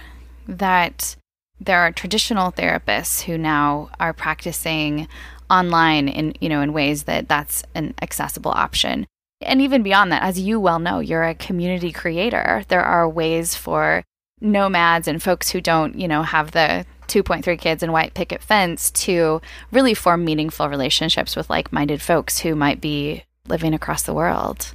that 0.49 1.17
there 1.61 1.81
are 1.81 1.91
traditional 1.91 2.53
therapists 2.53 3.23
who 3.23 3.39
now 3.39 3.89
are 3.99 4.13
practicing 4.13 5.09
online 5.51 6.09
in 6.09 6.35
you 6.41 6.49
know 6.49 6.61
in 6.61 6.73
ways 6.73 7.05
that 7.05 7.29
that's 7.29 7.63
an 7.75 7.95
accessible 8.03 8.51
option. 8.51 9.07
And 9.41 9.61
even 9.61 9.83
beyond 9.83 10.13
that 10.13 10.23
as 10.23 10.41
you 10.41 10.59
well 10.59 10.79
know 10.79 11.01
you're 11.01 11.25
a 11.25 11.35
community 11.35 11.93
creator. 11.93 12.65
There 12.69 12.83
are 12.83 13.09
ways 13.09 13.55
for 13.55 14.03
nomads 14.41 15.09
and 15.09 15.23
folks 15.23 15.51
who 15.51 15.61
don't 15.61 15.99
you 15.99 16.09
know 16.09 16.23
have 16.23 16.53
the 16.53 16.87
2.3 17.09 17.59
kids 17.59 17.83
and 17.83 17.93
white 17.93 18.15
picket 18.15 18.43
fence 18.43 18.91
to 18.91 19.41
really 19.71 19.95
form 19.95 20.25
meaningful 20.25 20.69
relationships 20.69 21.37
with 21.37 21.49
like-minded 21.49 22.03
folks 22.03 22.41
who 22.41 22.57
might 22.57 22.81
be 22.81 23.23
living 23.47 23.73
across 23.75 24.03
the 24.03 24.15
world. 24.15 24.75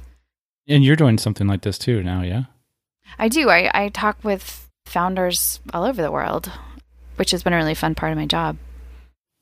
And 0.66 0.82
you're 0.82 0.96
doing 0.96 1.18
something 1.18 1.46
like 1.46 1.62
this 1.62 1.78
too 1.78 2.02
now 2.02 2.22
yeah? 2.22 2.44
I 3.18 3.28
do. 3.28 3.50
I, 3.50 3.70
I 3.74 3.88
talk 3.90 4.16
with 4.22 4.70
founders 4.86 5.60
all 5.74 5.84
over 5.84 6.00
the 6.00 6.10
world 6.10 6.50
which 7.16 7.30
has 7.30 7.42
been 7.42 7.52
a 7.52 7.56
really 7.56 7.74
fun 7.74 7.94
part 7.94 8.12
of 8.12 8.18
my 8.18 8.26
job. 8.26 8.56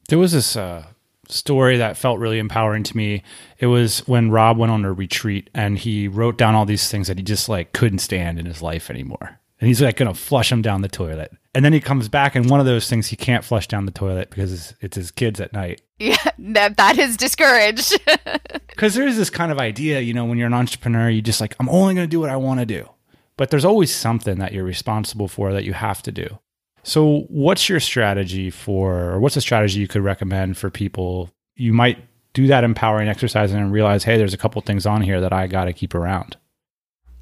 There 0.08 0.18
was 0.18 0.32
this 0.32 0.56
uh, 0.56 0.84
story 1.30 1.76
that 1.78 1.96
felt 1.96 2.18
really 2.18 2.38
empowering 2.38 2.82
to 2.84 2.96
me. 2.96 3.22
It 3.58 3.66
was 3.66 4.06
when 4.06 4.30
Rob 4.30 4.58
went 4.58 4.72
on 4.72 4.84
a 4.84 4.92
retreat 4.92 5.50
and 5.54 5.78
he 5.78 6.08
wrote 6.08 6.36
down 6.38 6.54
all 6.54 6.66
these 6.66 6.90
things 6.90 7.08
that 7.08 7.18
he 7.18 7.22
just 7.22 7.48
like 7.48 7.72
couldn't 7.72 7.98
stand 7.98 8.38
in 8.38 8.46
his 8.46 8.62
life 8.62 8.90
anymore. 8.90 9.40
And 9.60 9.68
he's 9.68 9.82
like 9.82 9.96
going 9.96 10.12
to 10.12 10.18
flush 10.18 10.48
them 10.50 10.62
down 10.62 10.80
the 10.80 10.88
toilet. 10.88 11.32
And 11.54 11.64
then 11.64 11.72
he 11.72 11.80
comes 11.80 12.08
back 12.08 12.34
and 12.34 12.48
one 12.48 12.60
of 12.60 12.66
those 12.66 12.88
things 12.88 13.08
he 13.08 13.16
can't 13.16 13.44
flush 13.44 13.68
down 13.68 13.84
the 13.84 13.92
toilet 13.92 14.30
because 14.30 14.52
it's, 14.52 14.74
it's 14.80 14.96
his 14.96 15.10
kids 15.10 15.40
at 15.40 15.52
night. 15.52 15.82
Yeah, 15.98 16.16
that, 16.38 16.78
that 16.78 16.98
is 16.98 17.16
discouraged. 17.16 18.00
Because 18.68 18.94
there's 18.94 19.18
this 19.18 19.28
kind 19.28 19.52
of 19.52 19.58
idea, 19.58 20.00
you 20.00 20.14
know, 20.14 20.24
when 20.24 20.38
you're 20.38 20.46
an 20.46 20.54
entrepreneur, 20.54 21.10
you 21.10 21.20
just 21.20 21.38
like, 21.38 21.54
I'm 21.60 21.68
only 21.68 21.94
going 21.94 22.06
to 22.06 22.10
do 22.10 22.18
what 22.18 22.30
I 22.30 22.36
want 22.36 22.60
to 22.60 22.66
do. 22.66 22.88
But 23.36 23.50
there's 23.50 23.64
always 23.66 23.94
something 23.94 24.38
that 24.38 24.54
you're 24.54 24.64
responsible 24.64 25.28
for 25.28 25.52
that 25.52 25.64
you 25.64 25.74
have 25.74 26.02
to 26.04 26.12
do. 26.12 26.38
So, 26.82 27.26
what's 27.28 27.68
your 27.68 27.80
strategy 27.80 28.50
for, 28.50 29.10
or 29.10 29.20
what's 29.20 29.36
a 29.36 29.40
strategy 29.40 29.80
you 29.80 29.88
could 29.88 30.02
recommend 30.02 30.56
for 30.56 30.70
people? 30.70 31.30
You 31.56 31.72
might 31.72 31.98
do 32.32 32.46
that 32.46 32.64
empowering 32.64 33.08
exercise 33.08 33.52
and 33.52 33.72
realize, 33.72 34.04
hey, 34.04 34.16
there's 34.16 34.34
a 34.34 34.38
couple 34.38 34.62
things 34.62 34.86
on 34.86 35.02
here 35.02 35.20
that 35.20 35.32
I 35.32 35.46
got 35.46 35.64
to 35.64 35.72
keep 35.72 35.94
around. 35.94 36.36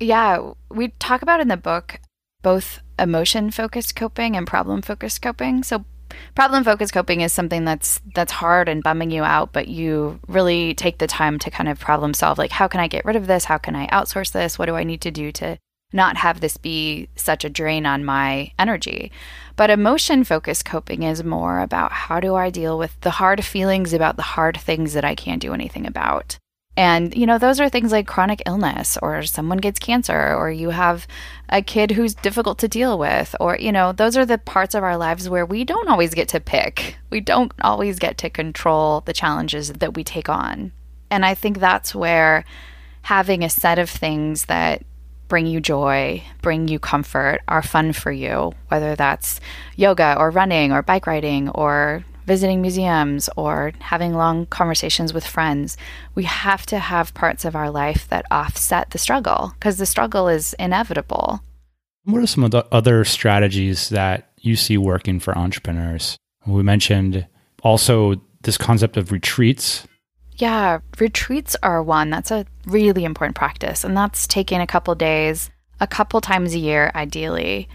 Yeah, 0.00 0.52
we 0.70 0.88
talk 0.98 1.22
about 1.22 1.40
in 1.40 1.48
the 1.48 1.56
book 1.56 2.00
both 2.42 2.80
emotion 2.98 3.50
focused 3.50 3.96
coping 3.96 4.36
and 4.36 4.46
problem 4.46 4.80
focused 4.80 5.22
coping. 5.22 5.62
So, 5.64 5.84
problem 6.34 6.64
focused 6.64 6.92
coping 6.92 7.20
is 7.20 7.32
something 7.32 7.64
that's 7.64 8.00
that's 8.14 8.32
hard 8.32 8.68
and 8.68 8.82
bumming 8.82 9.10
you 9.10 9.22
out 9.22 9.52
but 9.52 9.68
you 9.68 10.18
really 10.26 10.74
take 10.74 10.98
the 10.98 11.06
time 11.06 11.38
to 11.38 11.50
kind 11.50 11.68
of 11.68 11.78
problem 11.78 12.14
solve 12.14 12.38
like 12.38 12.50
how 12.50 12.66
can 12.66 12.80
i 12.80 12.88
get 12.88 13.04
rid 13.04 13.14
of 13.14 13.26
this 13.26 13.44
how 13.44 13.58
can 13.58 13.76
i 13.76 13.86
outsource 13.88 14.32
this 14.32 14.58
what 14.58 14.66
do 14.66 14.74
i 14.74 14.84
need 14.84 15.00
to 15.00 15.10
do 15.10 15.30
to 15.30 15.58
not 15.92 16.16
have 16.18 16.40
this 16.40 16.56
be 16.56 17.08
such 17.16 17.44
a 17.44 17.50
drain 17.50 17.86
on 17.86 18.04
my 18.04 18.52
energy. 18.58 19.10
But 19.56 19.70
emotion 19.70 20.24
focused 20.24 20.64
coping 20.64 21.02
is 21.02 21.24
more 21.24 21.60
about 21.60 21.92
how 21.92 22.20
do 22.20 22.34
I 22.34 22.50
deal 22.50 22.78
with 22.78 23.00
the 23.00 23.10
hard 23.10 23.44
feelings 23.44 23.92
about 23.92 24.16
the 24.16 24.22
hard 24.22 24.56
things 24.58 24.92
that 24.92 25.04
I 25.04 25.14
can't 25.14 25.42
do 25.42 25.54
anything 25.54 25.86
about. 25.86 26.38
And, 26.76 27.16
you 27.16 27.26
know, 27.26 27.38
those 27.38 27.58
are 27.58 27.68
things 27.68 27.90
like 27.90 28.06
chronic 28.06 28.40
illness, 28.46 28.96
or 29.02 29.24
someone 29.24 29.58
gets 29.58 29.80
cancer, 29.80 30.32
or 30.36 30.48
you 30.48 30.70
have 30.70 31.08
a 31.48 31.60
kid 31.60 31.90
who's 31.90 32.14
difficult 32.14 32.58
to 32.60 32.68
deal 32.68 32.96
with, 32.96 33.34
or, 33.40 33.56
you 33.58 33.72
know, 33.72 33.90
those 33.90 34.16
are 34.16 34.24
the 34.24 34.38
parts 34.38 34.76
of 34.76 34.84
our 34.84 34.96
lives 34.96 35.28
where 35.28 35.44
we 35.44 35.64
don't 35.64 35.88
always 35.88 36.14
get 36.14 36.28
to 36.28 36.38
pick. 36.38 36.96
We 37.10 37.20
don't 37.20 37.50
always 37.62 37.98
get 37.98 38.16
to 38.18 38.30
control 38.30 39.00
the 39.00 39.12
challenges 39.12 39.72
that 39.72 39.94
we 39.94 40.04
take 40.04 40.28
on. 40.28 40.70
And 41.10 41.26
I 41.26 41.34
think 41.34 41.58
that's 41.58 41.96
where 41.96 42.44
having 43.02 43.42
a 43.42 43.50
set 43.50 43.80
of 43.80 43.90
things 43.90 44.44
that 44.44 44.84
bring 45.28 45.46
you 45.46 45.60
joy, 45.60 46.22
bring 46.42 46.68
you 46.68 46.78
comfort, 46.78 47.40
are 47.46 47.62
fun 47.62 47.92
for 47.92 48.10
you, 48.10 48.52
whether 48.68 48.96
that's 48.96 49.40
yoga 49.76 50.16
or 50.18 50.30
running 50.30 50.72
or 50.72 50.82
bike 50.82 51.06
riding 51.06 51.48
or 51.50 52.04
visiting 52.28 52.60
museums 52.60 53.30
or 53.36 53.72
having 53.78 54.12
long 54.12 54.44
conversations 54.46 55.14
with 55.14 55.26
friends. 55.26 55.78
We 56.14 56.24
have 56.24 56.66
to 56.66 56.78
have 56.78 57.14
parts 57.14 57.46
of 57.46 57.56
our 57.56 57.70
life 57.70 58.06
that 58.10 58.26
offset 58.30 58.90
the 58.90 58.98
struggle 58.98 59.52
because 59.54 59.78
the 59.78 59.86
struggle 59.86 60.28
is 60.28 60.54
inevitable. 60.58 61.40
What 62.04 62.22
are 62.22 62.26
some 62.26 62.44
of 62.44 62.50
the 62.50 62.66
other 62.70 63.04
strategies 63.04 63.88
that 63.88 64.30
you 64.40 64.56
see 64.56 64.76
working 64.76 65.20
for 65.20 65.36
entrepreneurs? 65.36 66.18
We 66.46 66.62
mentioned 66.62 67.26
also 67.62 68.16
this 68.42 68.58
concept 68.58 68.98
of 68.98 69.10
retreats 69.10 69.87
yeah, 70.38 70.78
retreats 70.98 71.56
are 71.62 71.82
one. 71.82 72.10
That's 72.10 72.30
a 72.30 72.46
really 72.66 73.04
important 73.04 73.36
practice. 73.36 73.84
And 73.84 73.96
that's 73.96 74.26
taking 74.26 74.60
a 74.60 74.66
couple 74.66 74.94
days, 74.94 75.50
a 75.80 75.86
couple 75.86 76.20
times 76.20 76.54
a 76.54 76.58
year, 76.58 76.90
ideally, 76.94 77.68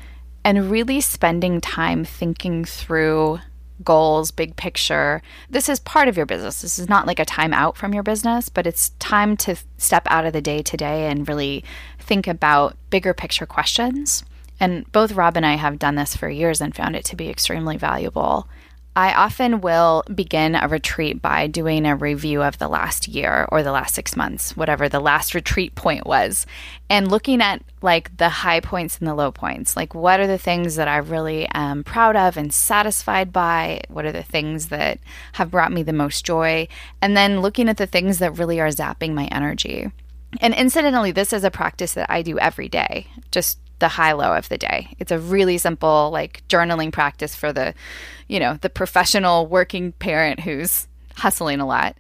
and 0.43 0.71
really 0.71 1.01
spending 1.01 1.61
time 1.61 2.05
thinking 2.05 2.65
through 2.65 3.39
goals, 3.83 4.31
big 4.31 4.55
picture. 4.55 5.21
This 5.49 5.67
is 5.67 5.79
part 5.79 6.07
of 6.07 6.15
your 6.15 6.25
business. 6.25 6.61
This 6.61 6.79
is 6.79 6.87
not 6.87 7.05
like 7.05 7.19
a 7.19 7.25
time 7.25 7.53
out 7.53 7.75
from 7.75 7.93
your 7.93 8.03
business, 8.03 8.47
but 8.47 8.65
it's 8.65 8.89
time 8.99 9.35
to 9.37 9.57
step 9.77 10.07
out 10.09 10.25
of 10.25 10.33
the 10.33 10.41
day 10.41 10.61
to 10.61 10.77
day 10.77 11.09
and 11.09 11.27
really 11.27 11.63
think 11.99 12.27
about 12.27 12.77
bigger 12.89 13.13
picture 13.13 13.45
questions. 13.45 14.23
And 14.59 14.89
both 14.91 15.13
Rob 15.13 15.35
and 15.35 15.45
I 15.45 15.55
have 15.55 15.79
done 15.79 15.95
this 15.95 16.15
for 16.15 16.29
years 16.29 16.61
and 16.61 16.73
found 16.73 16.95
it 16.95 17.03
to 17.05 17.15
be 17.15 17.29
extremely 17.29 17.75
valuable. 17.75 18.47
I 18.95 19.13
often 19.13 19.61
will 19.61 20.03
begin 20.13 20.55
a 20.55 20.67
retreat 20.67 21.21
by 21.21 21.47
doing 21.47 21.85
a 21.85 21.95
review 21.95 22.43
of 22.43 22.59
the 22.59 22.67
last 22.67 23.07
year 23.07 23.47
or 23.51 23.63
the 23.63 23.71
last 23.71 23.95
six 23.95 24.15
months, 24.15 24.55
whatever 24.55 24.87
the 24.87 24.99
last 24.99 25.33
retreat 25.33 25.73
point 25.73 26.05
was, 26.05 26.45
and 26.89 27.09
looking 27.09 27.41
at 27.41 27.63
like 27.81 28.15
the 28.17 28.29
high 28.29 28.59
points 28.59 28.99
and 28.99 29.07
the 29.07 29.15
low 29.15 29.31
points. 29.31 29.75
Like, 29.75 29.95
what 29.95 30.19
are 30.19 30.27
the 30.27 30.37
things 30.37 30.75
that 30.75 30.87
I 30.87 30.97
really 30.97 31.47
am 31.53 31.83
proud 31.83 32.15
of 32.15 32.37
and 32.37 32.53
satisfied 32.53 33.33
by? 33.33 33.81
What 33.89 34.05
are 34.05 34.11
the 34.11 34.23
things 34.23 34.67
that 34.67 34.99
have 35.33 35.51
brought 35.51 35.71
me 35.71 35.81
the 35.81 35.91
most 35.91 36.23
joy? 36.23 36.67
And 37.01 37.17
then 37.17 37.41
looking 37.41 37.69
at 37.69 37.77
the 37.77 37.87
things 37.87 38.19
that 38.19 38.37
really 38.37 38.59
are 38.59 38.67
zapping 38.67 39.13
my 39.13 39.25
energy. 39.25 39.91
And 40.41 40.53
incidentally, 40.53 41.11
this 41.11 41.33
is 41.33 41.43
a 41.43 41.51
practice 41.51 41.93
that 41.93 42.09
I 42.09 42.21
do 42.21 42.39
every 42.39 42.69
day, 42.69 43.07
just 43.31 43.59
the 43.83 43.89
high 43.89 44.13
low 44.13 44.33
of 44.33 44.47
the 44.47 44.57
day. 44.57 44.95
It's 44.97 45.11
a 45.11 45.19
really 45.19 45.57
simple 45.57 46.09
like 46.09 46.41
journaling 46.47 46.93
practice 46.93 47.35
for 47.35 47.51
the, 47.51 47.73
you 48.29 48.39
know, 48.39 48.57
the 48.61 48.69
professional 48.69 49.45
working 49.45 49.91
parent 49.91 50.39
who's 50.39 50.87
hustling 51.17 51.59
a 51.59 51.65
lot. 51.65 51.97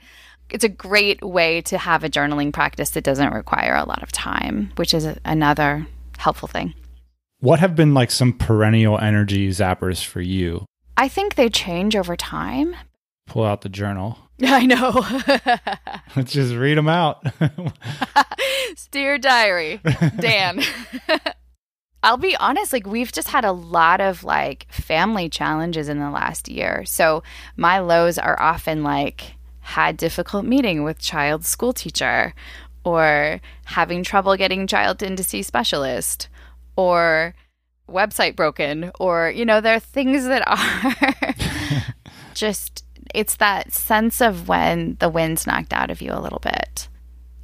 It's 0.49 0.63
a 0.63 0.69
great 0.69 1.21
way 1.21 1.59
to 1.63 1.77
have 1.77 2.05
a 2.05 2.09
journaling 2.09 2.53
practice 2.53 2.91
that 2.91 3.03
doesn't 3.03 3.33
require 3.33 3.75
a 3.75 3.85
lot 3.85 4.01
of 4.01 4.13
time, 4.13 4.71
which 4.77 4.93
is 4.93 5.05
another 5.25 5.85
helpful 6.17 6.47
thing. 6.47 6.73
What 7.41 7.59
have 7.59 7.75
been 7.75 7.93
like 7.93 8.11
some 8.11 8.31
perennial 8.31 8.97
energy 8.97 9.49
zappers 9.49 10.05
for 10.05 10.21
you? 10.21 10.65
I 10.95 11.09
think 11.09 11.35
they 11.35 11.49
change 11.49 11.97
over 11.97 12.15
time. 12.15 12.77
Pull 13.27 13.43
out 13.43 13.59
the 13.59 13.67
journal. 13.67 14.17
I 14.41 14.65
know. 14.65 15.05
Let's 16.15 16.31
just 16.31 16.53
read 16.55 16.77
them 16.77 16.87
out. 16.87 17.25
Dear 18.91 19.17
diary, 19.17 19.81
Dan. 20.17 20.63
I'll 22.03 22.17
be 22.17 22.35
honest, 22.35 22.73
like 22.73 22.85
we've 22.85 23.11
just 23.11 23.29
had 23.29 23.45
a 23.45 23.53
lot 23.53 24.01
of 24.01 24.25
like 24.25 24.67
family 24.69 25.29
challenges 25.29 25.87
in 25.87 25.99
the 25.99 26.11
last 26.11 26.49
year. 26.49 26.83
So 26.85 27.23
my 27.55 27.79
lows 27.79 28.17
are 28.17 28.39
often 28.39 28.83
like 28.83 29.35
had 29.61 29.95
difficult 29.95 30.43
meeting 30.43 30.83
with 30.83 30.99
child's 30.99 31.47
school 31.47 31.71
teacher 31.71 32.33
or 32.83 33.39
having 33.63 34.03
trouble 34.03 34.35
getting 34.35 34.67
child 34.67 35.01
in 35.01 35.15
to 35.15 35.23
see 35.23 35.41
specialist 35.41 36.27
or 36.75 37.33
website 37.87 38.35
broken 38.35 38.91
or 38.99 39.29
you 39.29 39.45
know 39.45 39.61
there 39.61 39.75
are 39.75 39.79
things 39.79 40.25
that 40.25 40.43
are 40.47 41.93
just 42.33 42.85
it's 43.13 43.35
that 43.35 43.71
sense 43.71 44.21
of 44.21 44.47
when 44.47 44.95
the 44.99 45.09
wind's 45.09 45.45
knocked 45.45 45.73
out 45.73 45.91
of 45.91 46.01
you 46.01 46.11
a 46.11 46.19
little 46.19 46.39
bit 46.39 46.87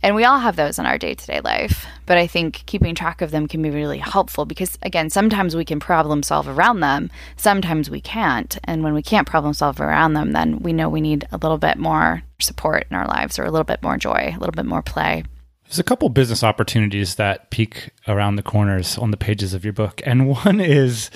and 0.02 0.16
we 0.16 0.24
all 0.24 0.40
have 0.40 0.56
those 0.56 0.80
in 0.80 0.86
our 0.86 0.98
day 0.98 1.14
to 1.14 1.26
day 1.26 1.42
life. 1.42 1.86
But 2.06 2.18
I 2.18 2.28
think 2.28 2.64
keeping 2.66 2.96
track 2.96 3.22
of 3.22 3.32
them 3.32 3.48
can 3.48 3.62
be 3.62 3.70
really 3.70 3.98
helpful 3.98 4.46
because, 4.46 4.78
again, 4.82 5.10
sometimes 5.10 5.56
we 5.56 5.66
can 5.66 5.80
problem 5.80 6.24
solve 6.24 6.48
around 6.48 6.80
them, 6.80 7.12
sometimes 7.38 7.90
we 7.90 8.02
can't. 8.02 8.58
And 8.64 8.84
when 8.84 8.94
we 8.94 9.04
can't 9.04 9.28
problem 9.28 9.54
solve 9.54 9.80
around 9.80 10.14
them, 10.14 10.32
then 10.32 10.60
we 10.60 10.74
know 10.74 10.90
we 10.90 11.02
need 11.02 11.28
a 11.32 11.38
little 11.38 11.58
bit 11.58 11.78
more 11.78 12.24
support 12.40 12.88
in 12.90 12.96
our 12.96 13.08
lives 13.08 13.38
or 13.38 13.44
a 13.44 13.52
little 13.52 13.66
bit 13.66 13.84
more 13.84 13.98
joy, 13.98 14.34
a 14.36 14.40
little 14.40 14.54
bit 14.54 14.66
more 14.66 14.82
play. 14.82 15.24
There's 15.66 15.80
a 15.80 15.84
couple 15.84 16.10
business 16.10 16.44
opportunities 16.44 17.16
that 17.16 17.52
peek 17.52 17.92
around 18.08 18.38
the 18.38 18.44
corners 18.44 18.98
on 18.98 19.12
the 19.12 19.18
pages 19.18 19.54
of 19.54 19.64
your 19.64 19.74
book. 19.74 20.02
And 20.04 20.28
one 20.46 20.60
is 20.60 21.12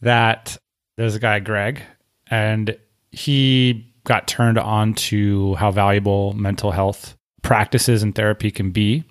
that 0.00 0.56
there's 0.96 1.14
a 1.14 1.20
guy, 1.20 1.40
Greg, 1.40 1.82
and 2.28 2.78
he 3.10 3.92
got 4.04 4.26
turned 4.26 4.58
on 4.58 4.94
to 4.94 5.54
how 5.56 5.70
valuable 5.70 6.32
mental 6.32 6.70
health 6.70 7.16
practices 7.42 8.02
and 8.02 8.14
therapy 8.14 8.50
can 8.50 8.70
be. 8.70 9.04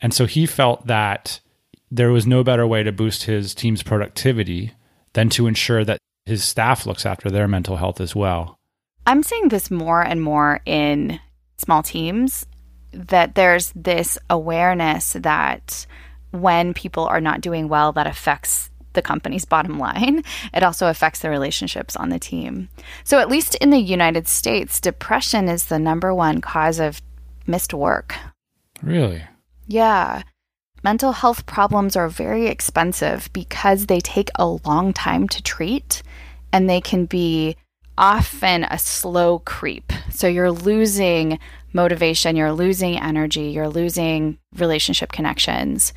And 0.00 0.14
so 0.14 0.26
he 0.26 0.46
felt 0.46 0.86
that 0.86 1.40
there 1.90 2.10
was 2.10 2.26
no 2.26 2.44
better 2.44 2.66
way 2.66 2.82
to 2.82 2.92
boost 2.92 3.24
his 3.24 3.54
team's 3.54 3.82
productivity 3.82 4.72
than 5.12 5.28
to 5.30 5.46
ensure 5.46 5.84
that 5.84 5.98
his 6.24 6.44
staff 6.44 6.86
looks 6.86 7.04
after 7.04 7.30
their 7.30 7.48
mental 7.48 7.76
health 7.76 8.00
as 8.00 8.14
well. 8.14 8.56
I'm 9.06 9.22
seeing 9.22 9.48
this 9.48 9.70
more 9.70 10.02
and 10.02 10.22
more 10.22 10.60
in 10.66 11.18
small 11.58 11.82
teams 11.82 12.46
that 12.92 13.34
there's 13.34 13.72
this 13.74 14.18
awareness 14.28 15.14
that 15.14 15.86
when 16.30 16.74
people 16.74 17.06
are 17.06 17.20
not 17.20 17.40
doing 17.40 17.68
well, 17.68 17.92
that 17.92 18.06
affects 18.06 18.70
the 18.92 19.02
company's 19.02 19.44
bottom 19.46 19.78
line, 19.78 20.22
it 20.54 20.62
also 20.62 20.88
affects 20.88 21.20
the 21.20 21.30
relationships 21.30 21.96
on 21.96 22.08
the 22.10 22.18
team. 22.18 22.68
So, 23.04 23.18
at 23.18 23.28
least 23.28 23.54
in 23.56 23.70
the 23.70 23.78
United 23.78 24.28
States, 24.28 24.80
depression 24.80 25.48
is 25.48 25.66
the 25.66 25.78
number 25.78 26.14
one 26.14 26.40
cause 26.40 26.78
of 26.78 27.00
missed 27.50 27.74
work. 27.74 28.16
Really? 28.82 29.22
Yeah. 29.66 30.22
Mental 30.82 31.12
health 31.12 31.44
problems 31.44 31.96
are 31.96 32.08
very 32.08 32.46
expensive 32.46 33.28
because 33.32 33.86
they 33.86 34.00
take 34.00 34.30
a 34.36 34.46
long 34.46 34.92
time 34.92 35.28
to 35.28 35.42
treat 35.42 36.02
and 36.52 36.68
they 36.68 36.80
can 36.80 37.04
be 37.04 37.56
often 37.98 38.64
a 38.64 38.78
slow 38.78 39.40
creep. 39.40 39.92
So 40.10 40.26
you're 40.26 40.50
losing 40.50 41.38
motivation, 41.72 42.34
you're 42.34 42.52
losing 42.52 42.98
energy, 42.98 43.50
you're 43.50 43.68
losing 43.68 44.38
relationship 44.56 45.12
connections. 45.12 45.92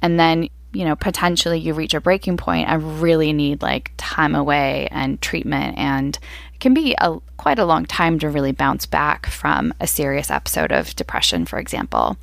And 0.00 0.18
then, 0.20 0.48
you 0.72 0.84
know, 0.84 0.94
potentially 0.94 1.58
you 1.58 1.74
reach 1.74 1.94
a 1.94 2.00
breaking 2.00 2.36
point. 2.36 2.68
I 2.68 2.74
really 2.74 3.32
need 3.32 3.60
like 3.60 3.92
time 3.96 4.36
away 4.36 4.88
and 4.92 5.20
treatment 5.20 5.76
and 5.76 6.16
can 6.60 6.74
be 6.74 6.94
a 6.98 7.18
quite 7.36 7.58
a 7.58 7.64
long 7.64 7.86
time 7.86 8.18
to 8.18 8.28
really 8.28 8.52
bounce 8.52 8.84
back 8.84 9.26
from 9.26 9.72
a 9.80 9.86
serious 9.86 10.30
episode 10.30 10.72
of 10.72 10.94
depression, 10.96 11.46
for 11.46 11.58
example. 11.58 12.16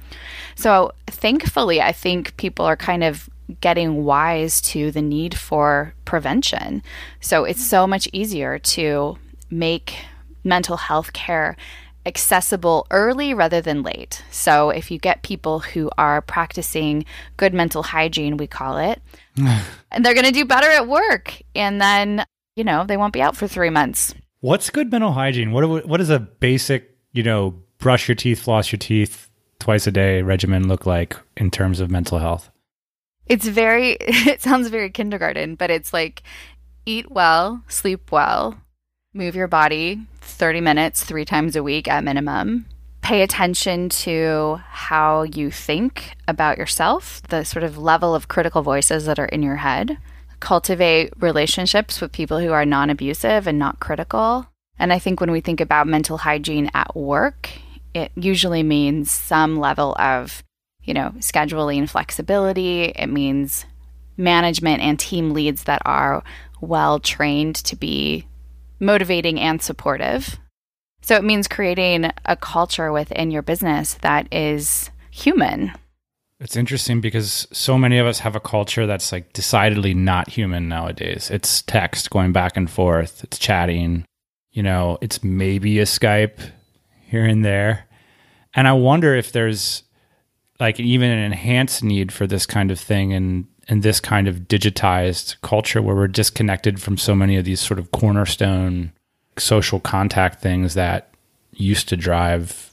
So, 0.55 0.91
thankfully, 1.07 1.81
I 1.81 1.91
think 1.91 2.37
people 2.37 2.65
are 2.65 2.77
kind 2.77 3.03
of 3.03 3.29
getting 3.61 4.03
wise 4.03 4.59
to 4.61 4.91
the 4.91 5.01
need 5.01 5.37
for 5.37 5.93
prevention. 6.03 6.83
So, 7.21 7.45
it's 7.45 7.65
so 7.65 7.87
much 7.87 8.07
easier 8.11 8.59
to 8.59 9.17
make 9.49 9.95
mental 10.43 10.77
health 10.77 11.13
care 11.13 11.55
accessible 12.05 12.85
early 12.91 13.33
rather 13.33 13.61
than 13.61 13.81
late. 13.81 14.23
So, 14.31 14.69
if 14.69 14.91
you 14.91 14.99
get 14.99 15.23
people 15.23 15.59
who 15.59 15.89
are 15.97 16.21
practicing 16.21 17.05
good 17.37 17.53
mental 17.53 17.83
hygiene, 17.83 18.37
we 18.37 18.47
call 18.47 18.77
it, 18.77 19.01
and 19.91 20.05
they're 20.05 20.13
going 20.13 20.25
to 20.25 20.31
do 20.31 20.45
better 20.45 20.69
at 20.69 20.87
work, 20.87 21.41
and 21.55 21.81
then, 21.81 22.25
you 22.55 22.65
know, 22.65 22.85
they 22.85 22.97
won't 22.97 23.13
be 23.13 23.21
out 23.21 23.37
for 23.37 23.47
three 23.47 23.69
months. 23.69 24.13
What's 24.45 24.69
good 24.69 24.91
mental 24.91 25.13
hygiene? 25.13 25.51
What 25.53 25.87
what 25.87 25.99
is 25.99 26.11
a 26.11 26.19
basic, 26.19 26.95
you 27.13 27.23
know, 27.23 27.55
brush 27.79 28.07
your 28.07 28.13
teeth, 28.13 28.41
floss 28.43 28.71
your 28.71 28.77
teeth 28.77 29.27
twice 29.57 29.87
a 29.87 29.91
day 29.91 30.21
regimen 30.21 30.67
look 30.67 30.85
like 30.85 31.17
in 31.35 31.49
terms 31.49 31.79
of 31.79 31.89
mental 31.89 32.19
health? 32.19 32.51
It's 33.25 33.47
very 33.47 33.93
it 34.01 34.43
sounds 34.43 34.67
very 34.67 34.91
kindergarten, 34.91 35.55
but 35.55 35.71
it's 35.71 35.93
like 35.93 36.21
eat 36.85 37.09
well, 37.09 37.63
sleep 37.67 38.11
well, 38.11 38.61
move 39.15 39.35
your 39.35 39.47
body 39.47 40.05
30 40.21 40.61
minutes 40.61 41.03
3 41.03 41.25
times 41.25 41.55
a 41.55 41.63
week 41.63 41.87
at 41.87 42.03
minimum. 42.03 42.67
Pay 43.01 43.23
attention 43.23 43.89
to 43.89 44.59
how 44.67 45.23
you 45.23 45.49
think 45.49 46.17
about 46.27 46.59
yourself, 46.59 47.19
the 47.29 47.43
sort 47.45 47.63
of 47.63 47.79
level 47.79 48.13
of 48.13 48.27
critical 48.27 48.61
voices 48.61 49.05
that 49.05 49.17
are 49.17 49.25
in 49.25 49.41
your 49.41 49.55
head 49.55 49.97
cultivate 50.45 51.11
relationships 51.19 51.99
with 51.99 52.11
people 52.11 52.39
who 52.39 52.51
are 52.51 52.65
non 52.65 52.91
abusive 52.91 53.47
and 53.47 53.57
not 53.57 53.79
critical. 53.79 54.45
And 54.77 54.93
I 54.93 54.99
think 54.99 55.19
when 55.19 55.31
we 55.31 55.41
think 55.41 55.59
about 55.59 55.87
mental 55.87 56.19
hygiene 56.19 56.69
at 56.75 56.95
work, 56.95 57.49
it 57.95 58.11
usually 58.15 58.61
means 58.61 59.09
some 59.09 59.57
level 59.57 59.95
of, 59.97 60.43
you 60.83 60.93
know, 60.93 61.13
scheduling 61.17 61.89
flexibility. 61.89 62.83
It 62.83 63.07
means 63.07 63.65
management 64.17 64.83
and 64.83 64.99
team 64.99 65.31
leads 65.31 65.63
that 65.63 65.81
are 65.83 66.23
well 66.61 66.99
trained 66.99 67.55
to 67.55 67.75
be 67.75 68.27
motivating 68.79 69.39
and 69.39 69.59
supportive. 69.63 70.37
So 71.01 71.15
it 71.15 71.23
means 71.23 71.47
creating 71.47 72.11
a 72.23 72.35
culture 72.35 72.91
within 72.91 73.31
your 73.31 73.41
business 73.41 73.95
that 73.95 74.31
is 74.31 74.91
human 75.09 75.73
it's 76.39 76.55
interesting 76.55 76.99
because 76.99 77.47
so 77.51 77.77
many 77.77 77.97
of 77.97 78.05
us 78.05 78.19
have 78.19 78.35
a 78.35 78.41
culture 78.41 78.85
that's 78.85 79.11
like 79.11 79.31
decidedly 79.33 79.93
not 79.93 80.29
human 80.29 80.67
nowadays. 80.67 81.29
It's 81.31 81.61
text 81.61 82.09
going 82.09 82.33
back 82.33 82.57
and 82.57 82.69
forth, 82.69 83.23
it's 83.23 83.39
chatting, 83.39 84.05
you 84.51 84.61
know, 84.61 84.97
it's 85.01 85.23
maybe 85.23 85.79
a 85.79 85.85
Skype 85.85 86.39
here 87.07 87.25
and 87.25 87.45
there. 87.45 87.85
And 88.53 88.67
I 88.67 88.73
wonder 88.73 89.15
if 89.15 89.31
there's 89.31 89.83
like 90.59 90.79
even 90.79 91.09
an 91.09 91.19
enhanced 91.19 91.83
need 91.83 92.11
for 92.11 92.27
this 92.27 92.45
kind 92.45 92.71
of 92.71 92.79
thing 92.79 93.13
and 93.13 93.47
in 93.67 93.81
this 93.81 93.99
kind 93.99 94.27
of 94.27 94.41
digitized 94.41 95.39
culture 95.41 95.81
where 95.81 95.95
we're 95.95 96.07
disconnected 96.07 96.81
from 96.81 96.97
so 96.97 97.15
many 97.15 97.35
of 97.35 97.45
these 97.45 97.59
sort 97.59 97.79
of 97.79 97.91
cornerstone 97.91 98.91
social 99.37 99.79
contact 99.79 100.41
things 100.41 100.75
that 100.75 101.09
used 101.53 101.89
to 101.89 101.97
drive 101.97 102.71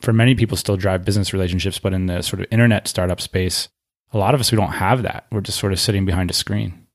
for 0.00 0.12
many 0.12 0.34
people 0.34 0.56
still 0.56 0.76
drive 0.76 1.04
business 1.04 1.32
relationships, 1.32 1.78
but 1.78 1.92
in 1.92 2.06
the 2.06 2.22
sort 2.22 2.40
of 2.40 2.46
internet 2.50 2.88
startup 2.88 3.20
space, 3.20 3.68
a 4.12 4.18
lot 4.18 4.34
of 4.34 4.40
us 4.40 4.50
we 4.50 4.56
don't 4.56 4.72
have 4.72 5.02
that. 5.02 5.26
We're 5.30 5.40
just 5.40 5.58
sort 5.58 5.72
of 5.72 5.80
sitting 5.80 6.04
behind 6.04 6.30
a 6.30 6.34
screen. 6.34 6.86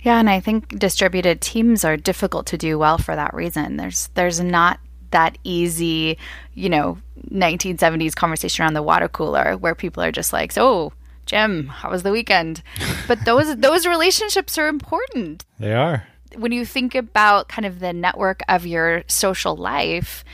Yeah, 0.00 0.18
and 0.18 0.28
I 0.28 0.40
think 0.40 0.78
distributed 0.78 1.40
teams 1.40 1.84
are 1.84 1.96
difficult 1.96 2.46
to 2.46 2.58
do 2.58 2.78
well 2.78 2.98
for 2.98 3.16
that 3.16 3.32
reason. 3.32 3.78
There's 3.78 4.08
there's 4.14 4.40
not 4.40 4.78
that 5.12 5.38
easy, 5.44 6.18
you 6.54 6.68
know, 6.68 6.98
1970s 7.30 8.14
conversation 8.14 8.62
around 8.62 8.74
the 8.74 8.82
water 8.82 9.08
cooler 9.08 9.56
where 9.56 9.74
people 9.74 10.02
are 10.02 10.12
just 10.12 10.32
like, 10.32 10.52
"So, 10.52 10.92
Jim, 11.24 11.68
how 11.68 11.90
was 11.90 12.02
the 12.02 12.12
weekend?" 12.12 12.62
But 13.08 13.24
those 13.24 13.56
those 13.56 13.86
relationships 13.86 14.58
are 14.58 14.68
important. 14.68 15.44
They 15.58 15.72
are. 15.72 16.06
When 16.36 16.52
you 16.52 16.66
think 16.66 16.94
about 16.94 17.48
kind 17.48 17.64
of 17.64 17.80
the 17.80 17.92
network 17.92 18.42
of 18.48 18.66
your 18.66 19.04
social 19.06 19.56
life, 19.56 20.24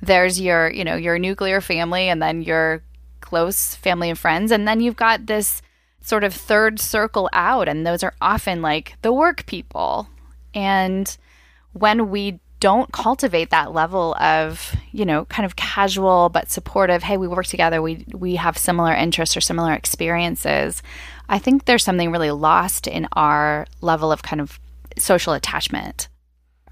there's 0.00 0.40
your, 0.40 0.70
you 0.70 0.84
know, 0.84 0.96
your 0.96 1.18
nuclear 1.18 1.60
family 1.60 2.08
and 2.08 2.22
then 2.22 2.42
your 2.42 2.82
close 3.20 3.74
family 3.74 4.10
and 4.10 4.18
friends. 4.18 4.50
And 4.52 4.66
then 4.66 4.80
you've 4.80 4.96
got 4.96 5.26
this 5.26 5.62
sort 6.00 6.24
of 6.24 6.32
third 6.32 6.80
circle 6.80 7.28
out, 7.32 7.68
and 7.68 7.86
those 7.86 8.02
are 8.02 8.14
often 8.20 8.62
like 8.62 8.94
the 9.02 9.12
work 9.12 9.46
people. 9.46 10.08
And 10.54 11.16
when 11.72 12.10
we 12.10 12.40
don't 12.60 12.90
cultivate 12.92 13.50
that 13.50 13.72
level 13.72 14.14
of, 14.16 14.74
you 14.90 15.04
know, 15.04 15.26
kind 15.26 15.46
of 15.46 15.56
casual 15.56 16.28
but 16.28 16.50
supportive, 16.50 17.02
hey, 17.02 17.16
we 17.16 17.28
work 17.28 17.46
together, 17.46 17.80
we 17.80 18.04
we 18.12 18.36
have 18.36 18.58
similar 18.58 18.92
interests 18.92 19.36
or 19.36 19.40
similar 19.40 19.72
experiences. 19.72 20.82
I 21.28 21.38
think 21.38 21.64
there's 21.64 21.84
something 21.84 22.10
really 22.10 22.30
lost 22.30 22.86
in 22.86 23.06
our 23.12 23.66
level 23.80 24.10
of 24.10 24.22
kind 24.22 24.40
of 24.40 24.58
social 24.96 25.34
attachment. 25.34 26.08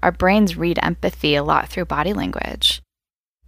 Our 0.03 0.11
brains 0.11 0.57
read 0.57 0.79
empathy 0.81 1.35
a 1.35 1.43
lot 1.43 1.69
through 1.69 1.85
body 1.85 2.13
language. 2.13 2.81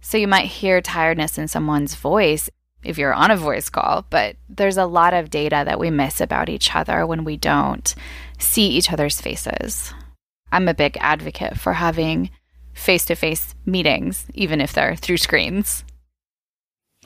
So 0.00 0.18
you 0.18 0.28
might 0.28 0.46
hear 0.46 0.80
tiredness 0.80 1.38
in 1.38 1.48
someone's 1.48 1.94
voice 1.94 2.50
if 2.82 2.96
you're 2.98 3.14
on 3.14 3.30
a 3.30 3.36
voice 3.36 3.68
call, 3.68 4.06
but 4.08 4.36
there's 4.48 4.78
a 4.78 4.86
lot 4.86 5.12
of 5.12 5.30
data 5.30 5.62
that 5.66 5.78
we 5.78 5.90
miss 5.90 6.20
about 6.20 6.48
each 6.48 6.74
other 6.74 7.06
when 7.06 7.24
we 7.24 7.36
don't 7.36 7.94
see 8.38 8.68
each 8.68 8.90
other's 8.90 9.20
faces. 9.20 9.92
I'm 10.50 10.68
a 10.68 10.74
big 10.74 10.96
advocate 11.00 11.58
for 11.58 11.74
having 11.74 12.30
face 12.72 13.04
to 13.06 13.14
face 13.14 13.54
meetings, 13.66 14.26
even 14.34 14.60
if 14.60 14.72
they're 14.72 14.96
through 14.96 15.18
screens. 15.18 15.84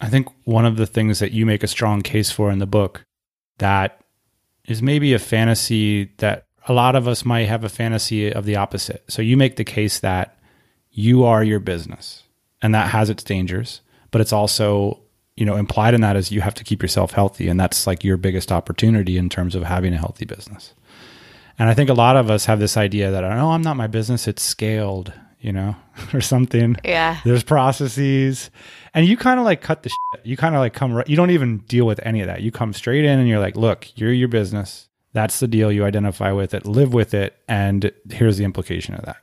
I 0.00 0.08
think 0.08 0.28
one 0.44 0.64
of 0.64 0.76
the 0.76 0.86
things 0.86 1.18
that 1.18 1.32
you 1.32 1.46
make 1.46 1.62
a 1.62 1.68
strong 1.68 2.02
case 2.02 2.30
for 2.30 2.50
in 2.50 2.58
the 2.58 2.66
book 2.66 3.04
that 3.58 4.00
is 4.66 4.82
maybe 4.82 5.12
a 5.12 5.18
fantasy 5.18 6.12
that 6.18 6.46
a 6.66 6.72
lot 6.72 6.96
of 6.96 7.06
us 7.06 7.24
might 7.24 7.48
have 7.48 7.64
a 7.64 7.68
fantasy 7.68 8.32
of 8.32 8.44
the 8.44 8.56
opposite. 8.56 9.04
So 9.08 9.22
you 9.22 9.36
make 9.36 9.56
the 9.56 9.64
case 9.64 10.00
that 10.00 10.38
you 10.90 11.24
are 11.24 11.44
your 11.44 11.60
business 11.60 12.23
and 12.64 12.74
that 12.74 12.88
has 12.88 13.10
its 13.10 13.22
dangers, 13.22 13.82
but 14.10 14.22
it's 14.22 14.32
also 14.32 14.98
you 15.36 15.44
know 15.44 15.56
implied 15.56 15.94
in 15.94 16.00
that 16.00 16.16
is 16.16 16.32
you 16.32 16.40
have 16.40 16.54
to 16.54 16.64
keep 16.64 16.80
yourself 16.80 17.12
healthy 17.12 17.48
and 17.48 17.60
that's 17.60 17.86
like 17.86 18.02
your 18.02 18.16
biggest 18.16 18.50
opportunity 18.50 19.18
in 19.18 19.28
terms 19.28 19.54
of 19.54 19.62
having 19.62 19.92
a 19.92 19.98
healthy 19.98 20.24
business. 20.24 20.72
And 21.58 21.68
i 21.68 21.74
think 21.74 21.90
a 21.90 21.94
lot 21.94 22.16
of 22.16 22.30
us 22.30 22.46
have 22.46 22.58
this 22.58 22.76
idea 22.76 23.10
that 23.10 23.22
oh 23.22 23.50
i'm 23.50 23.62
not 23.62 23.76
my 23.76 23.86
business 23.86 24.26
it's 24.26 24.42
scaled 24.42 25.12
you 25.40 25.52
know 25.52 25.76
or 26.14 26.20
something. 26.20 26.76
Yeah. 26.82 27.20
There's 27.24 27.44
processes. 27.44 28.50
And 28.94 29.06
you 29.06 29.16
kind 29.16 29.38
of 29.38 29.44
like 29.44 29.60
cut 29.60 29.82
the 29.82 29.90
shit. 29.90 30.26
you 30.26 30.36
kind 30.36 30.54
of 30.54 30.60
like 30.60 30.72
come 30.72 31.02
you 31.06 31.16
don't 31.16 31.30
even 31.30 31.58
deal 31.58 31.84
with 31.84 32.00
any 32.02 32.22
of 32.22 32.28
that. 32.28 32.40
You 32.40 32.50
come 32.50 32.72
straight 32.72 33.04
in 33.04 33.18
and 33.18 33.28
you're 33.28 33.40
like 33.40 33.56
look 33.56 33.86
you're 33.94 34.12
your 34.12 34.28
business. 34.28 34.88
That's 35.12 35.38
the 35.38 35.46
deal. 35.46 35.70
You 35.70 35.84
identify 35.84 36.32
with 36.32 36.54
it 36.54 36.66
live 36.66 36.94
with 36.94 37.12
it 37.12 37.36
and 37.46 37.92
here's 38.10 38.38
the 38.38 38.44
implication 38.44 38.94
of 38.94 39.04
that. 39.04 39.18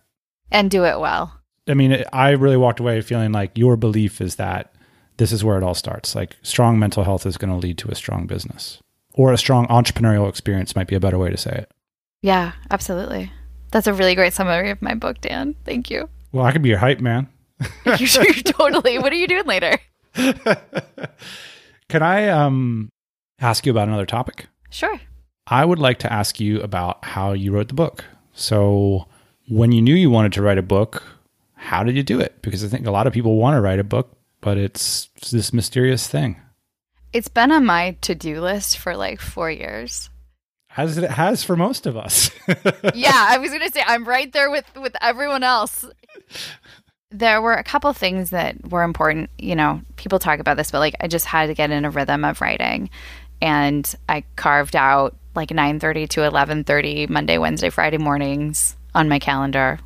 And 0.51 0.69
do 0.69 0.85
it 0.85 0.99
well 0.99 1.40
I 1.71 1.73
mean, 1.73 2.03
I 2.11 2.31
really 2.31 2.57
walked 2.57 2.79
away 2.79 2.99
feeling 3.01 3.31
like 3.31 3.57
your 3.57 3.77
belief 3.77 4.21
is 4.21 4.35
that 4.35 4.73
this 5.17 5.31
is 5.31 5.43
where 5.43 5.57
it 5.57 5.63
all 5.63 5.73
starts. 5.73 6.15
Like 6.15 6.35
strong 6.41 6.77
mental 6.77 7.03
health 7.03 7.25
is 7.25 7.37
going 7.37 7.51
to 7.51 7.57
lead 7.57 7.77
to 7.79 7.89
a 7.89 7.95
strong 7.95 8.27
business 8.27 8.79
or 9.13 9.31
a 9.31 9.37
strong 9.37 9.67
entrepreneurial 9.67 10.27
experience 10.27 10.75
might 10.75 10.87
be 10.87 10.95
a 10.95 10.99
better 10.99 11.17
way 11.17 11.29
to 11.29 11.37
say 11.37 11.51
it. 11.51 11.71
Yeah, 12.21 12.51
absolutely. 12.69 13.31
That's 13.71 13.87
a 13.87 13.93
really 13.93 14.15
great 14.15 14.33
summary 14.33 14.69
of 14.69 14.81
my 14.81 14.95
book, 14.95 15.21
Dan. 15.21 15.55
Thank 15.65 15.89
you. 15.89 16.09
Well, 16.31 16.45
I 16.45 16.51
could 16.51 16.61
be 16.61 16.69
your 16.69 16.77
hype 16.77 16.99
man. 16.99 17.29
you're, 17.85 17.97
you're 17.97 18.33
totally. 18.43 18.99
What 18.99 19.13
are 19.13 19.17
you 19.17 19.27
doing 19.27 19.45
later? 19.45 19.79
Can 20.13 22.03
I 22.03 22.27
um 22.27 22.89
ask 23.39 23.65
you 23.65 23.71
about 23.71 23.87
another 23.87 24.05
topic? 24.05 24.47
Sure. 24.69 24.99
I 25.47 25.65
would 25.65 25.79
like 25.79 25.99
to 25.99 26.11
ask 26.11 26.39
you 26.39 26.61
about 26.61 27.03
how 27.03 27.33
you 27.33 27.51
wrote 27.51 27.67
the 27.67 27.73
book. 27.73 28.05
So, 28.33 29.07
when 29.49 29.71
you 29.71 29.81
knew 29.81 29.95
you 29.95 30.09
wanted 30.09 30.33
to 30.33 30.41
write 30.41 30.57
a 30.57 30.63
book, 30.63 31.03
how 31.61 31.83
did 31.83 31.95
you 31.95 32.01
do 32.01 32.19
it? 32.19 32.41
Because 32.41 32.63
I 32.63 32.67
think 32.67 32.87
a 32.87 32.91
lot 32.91 33.05
of 33.05 33.13
people 33.13 33.37
want 33.37 33.55
to 33.55 33.61
write 33.61 33.77
a 33.77 33.83
book, 33.83 34.17
but 34.41 34.57
it's 34.57 35.09
this 35.31 35.53
mysterious 35.53 36.07
thing. 36.07 36.41
It's 37.13 37.27
been 37.27 37.51
on 37.51 37.67
my 37.67 37.97
to 38.01 38.15
do 38.15 38.41
list 38.41 38.79
for 38.79 38.97
like 38.97 39.21
four 39.21 39.51
years. 39.51 40.09
as 40.75 40.97
it 40.97 41.07
has 41.09 41.43
for 41.43 41.55
most 41.55 41.85
of 41.85 41.95
us. 41.95 42.31
yeah, 42.95 43.27
I 43.29 43.37
was 43.37 43.51
going 43.51 43.61
to 43.61 43.71
say 43.71 43.83
I'm 43.85 44.05
right 44.05 44.33
there 44.33 44.49
with 44.49 44.65
with 44.75 44.95
everyone 45.01 45.43
else. 45.43 45.85
There 47.11 47.41
were 47.43 47.53
a 47.53 47.63
couple 47.63 47.93
things 47.93 48.31
that 48.31 48.71
were 48.71 48.81
important. 48.81 49.29
You 49.37 49.55
know, 49.55 49.81
people 49.97 50.17
talk 50.17 50.39
about 50.39 50.57
this, 50.57 50.71
but 50.71 50.79
like 50.79 50.95
I 50.99 51.07
just 51.07 51.27
had 51.27 51.45
to 51.47 51.53
get 51.53 51.69
in 51.69 51.85
a 51.85 51.91
rhythm 51.91 52.25
of 52.25 52.41
writing, 52.41 52.89
and 53.39 53.93
I 54.09 54.23
carved 54.35 54.75
out 54.75 55.15
like 55.35 55.49
9:30 55.49 56.09
to 56.09 56.21
11:30 56.21 57.07
Monday, 57.07 57.37
Wednesday, 57.37 57.69
Friday 57.69 57.99
mornings 57.99 58.75
on 58.95 59.07
my 59.07 59.19
calendar. 59.19 59.79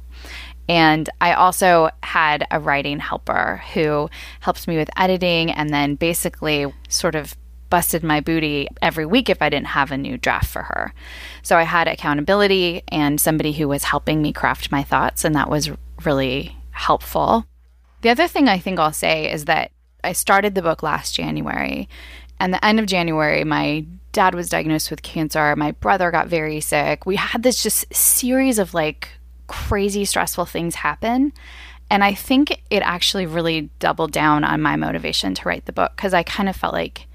And 0.67 1.09
I 1.21 1.33
also 1.33 1.89
had 2.01 2.47
a 2.49 2.59
writing 2.59 2.99
helper 2.99 3.61
who 3.73 4.09
helped 4.39 4.67
me 4.67 4.77
with 4.77 4.89
editing 4.97 5.51
and 5.51 5.69
then 5.69 5.95
basically 5.95 6.73
sort 6.89 7.15
of 7.15 7.35
busted 7.69 8.03
my 8.03 8.19
booty 8.19 8.67
every 8.81 9.05
week 9.05 9.29
if 9.29 9.41
I 9.41 9.49
didn't 9.49 9.67
have 9.67 9.91
a 9.91 9.97
new 9.97 10.17
draft 10.17 10.47
for 10.47 10.63
her. 10.63 10.93
So 11.41 11.57
I 11.57 11.63
had 11.63 11.87
accountability 11.87 12.83
and 12.87 13.19
somebody 13.19 13.51
who 13.53 13.67
was 13.67 13.83
helping 13.83 14.21
me 14.21 14.33
craft 14.33 14.71
my 14.71 14.83
thoughts, 14.83 15.25
and 15.25 15.35
that 15.35 15.49
was 15.49 15.71
really 16.03 16.55
helpful. 16.71 17.45
The 18.01 18.09
other 18.09 18.27
thing 18.27 18.47
I 18.47 18.59
think 18.59 18.79
I'll 18.79 18.93
say 18.93 19.31
is 19.31 19.45
that 19.45 19.71
I 20.03 20.13
started 20.13 20.55
the 20.55 20.61
book 20.61 20.83
last 20.83 21.15
January, 21.15 21.89
and 22.39 22.53
the 22.53 22.63
end 22.63 22.79
of 22.79 22.85
January, 22.85 23.43
my 23.43 23.85
dad 24.11 24.35
was 24.35 24.49
diagnosed 24.49 24.89
with 24.89 25.01
cancer. 25.01 25.55
My 25.55 25.71
brother 25.71 26.11
got 26.11 26.27
very 26.27 26.61
sick. 26.61 27.05
We 27.05 27.15
had 27.15 27.43
this 27.43 27.63
just 27.63 27.93
series 27.93 28.59
of 28.59 28.73
like 28.73 29.09
crazy 29.47 30.05
stressful 30.05 30.45
things 30.45 30.75
happen. 30.75 31.33
And 31.89 32.03
I 32.03 32.13
think 32.13 32.61
it 32.69 32.81
actually 32.81 33.25
really 33.25 33.69
doubled 33.79 34.11
down 34.11 34.43
on 34.43 34.61
my 34.61 34.75
motivation 34.75 35.33
to 35.35 35.47
write 35.47 35.65
the 35.65 35.73
book 35.73 35.93
because 35.95 36.13
I 36.13 36.23
kind 36.23 36.49
of 36.49 36.55
felt 36.55 36.73
like 36.73 37.07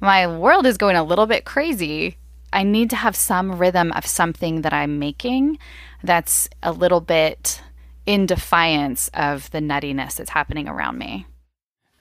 my 0.00 0.26
world 0.26 0.66
is 0.66 0.78
going 0.78 0.96
a 0.96 1.04
little 1.04 1.26
bit 1.26 1.44
crazy. 1.44 2.16
I 2.52 2.62
need 2.62 2.90
to 2.90 2.96
have 2.96 3.16
some 3.16 3.58
rhythm 3.58 3.92
of 3.92 4.06
something 4.06 4.62
that 4.62 4.72
I'm 4.72 4.98
making 4.98 5.58
that's 6.02 6.48
a 6.62 6.72
little 6.72 7.00
bit 7.00 7.60
in 8.06 8.26
defiance 8.26 9.10
of 9.14 9.50
the 9.50 9.58
nuttiness 9.58 10.16
that's 10.16 10.30
happening 10.30 10.68
around 10.68 10.98
me. 10.98 11.26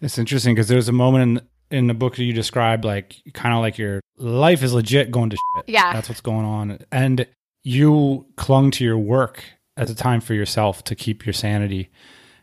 It's 0.01 0.17
interesting 0.17 0.53
because 0.53 0.67
there's 0.67 0.89
a 0.89 0.93
moment 0.93 1.39
in 1.39 1.47
in 1.73 1.87
the 1.87 1.93
book 1.93 2.15
that 2.15 2.23
you 2.23 2.33
described, 2.33 2.85
like 2.85 3.15
kind 3.33 3.53
of 3.53 3.59
like 3.59 3.79
your 3.79 3.99
life 4.17 4.61
is 4.61 4.73
legit 4.73 5.09
going 5.09 5.31
to 5.31 5.35
shit. 5.35 5.69
Yeah, 5.69 5.91
that's 5.91 6.07
what's 6.07 6.21
going 6.21 6.45
on, 6.45 6.79
and 6.91 7.27
you 7.63 8.27
clung 8.37 8.69
to 8.71 8.83
your 8.83 8.97
work 8.97 9.43
as 9.77 9.89
a 9.89 9.95
time 9.95 10.21
for 10.21 10.33
yourself 10.33 10.83
to 10.85 10.95
keep 10.95 11.25
your 11.25 11.33
sanity. 11.33 11.89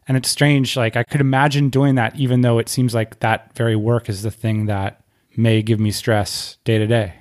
And 0.09 0.17
it's 0.17 0.29
strange. 0.29 0.77
Like 0.77 0.97
I 0.97 1.05
could 1.05 1.21
imagine 1.21 1.69
doing 1.69 1.95
that, 1.95 2.17
even 2.17 2.41
though 2.41 2.59
it 2.59 2.69
seems 2.69 2.95
like 2.95 3.21
that 3.21 3.55
very 3.55 3.77
work 3.77 4.09
is 4.09 4.23
the 4.23 4.31
thing 4.31 4.67
that 4.67 5.05
may 5.37 5.63
give 5.63 5.79
me 5.79 5.91
stress 5.91 6.59
day 6.65 6.79
to 6.79 6.87
day. 6.87 7.15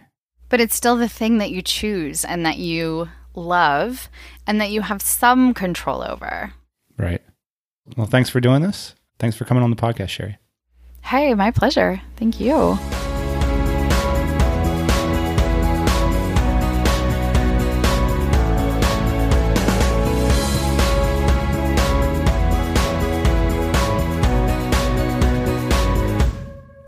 But 0.49 0.59
it's 0.59 0.75
still 0.75 0.95
the 0.95 1.09
thing 1.09 1.37
that 1.37 1.51
you 1.51 1.61
choose 1.61 2.25
and 2.25 2.45
that 2.45 2.57
you 2.57 3.09
love 3.35 4.09
and 4.47 4.59
that 4.59 4.71
you 4.71 4.81
have 4.81 5.01
some 5.01 5.53
control 5.53 6.01
over. 6.01 6.53
Right. 6.97 7.21
Well, 7.95 8.07
thanks 8.07 8.29
for 8.29 8.39
doing 8.39 8.61
this. 8.61 8.95
Thanks 9.19 9.37
for 9.37 9.45
coming 9.45 9.63
on 9.63 9.69
the 9.69 9.75
podcast, 9.75 10.09
Sherry. 10.09 10.37
Hey, 11.01 11.33
my 11.33 11.51
pleasure. 11.51 12.01
Thank 12.17 12.39
you. 12.39 12.77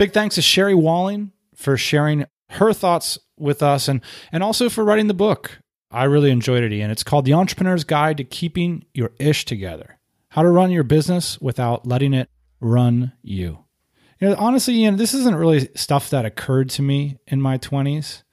Big 0.02 0.14
thanks 0.14 0.34
to 0.34 0.42
Sherry 0.42 0.74
Walling 0.74 1.32
for 1.54 1.78
sharing 1.78 2.26
her 2.50 2.74
thoughts 2.74 3.20
with 3.38 3.62
us 3.62 3.88
and, 3.88 4.02
and 4.32 4.42
also 4.42 4.68
for 4.68 4.84
writing 4.84 5.06
the 5.06 5.14
book. 5.14 5.60
I 5.92 6.06
really 6.06 6.32
enjoyed 6.32 6.64
it, 6.64 6.74
Ian. 6.74 6.90
It's 6.90 7.04
called 7.04 7.24
The 7.24 7.36
Entrepreneur's 7.36 7.84
Guide 7.84 8.18
to 8.18 8.24
Keeping 8.24 8.84
Your 8.96 9.12
Ish 9.20 9.46
Together 9.46 10.00
How 10.30 10.42
to 10.42 10.50
Run 10.50 10.72
Your 10.72 10.82
Business 10.82 11.40
Without 11.40 11.86
Letting 11.86 12.16
It 12.16 12.32
Run 12.60 13.14
You. 13.22 13.60
You 14.20 14.30
know, 14.30 14.36
honestly, 14.40 14.74
Ian, 14.78 14.96
this 14.96 15.14
isn't 15.14 15.36
really 15.36 15.70
stuff 15.76 16.10
that 16.10 16.26
occurred 16.26 16.72
to 16.72 16.82
me 16.82 17.20
in 17.28 17.40
my 17.40 17.60
20s. 17.60 18.24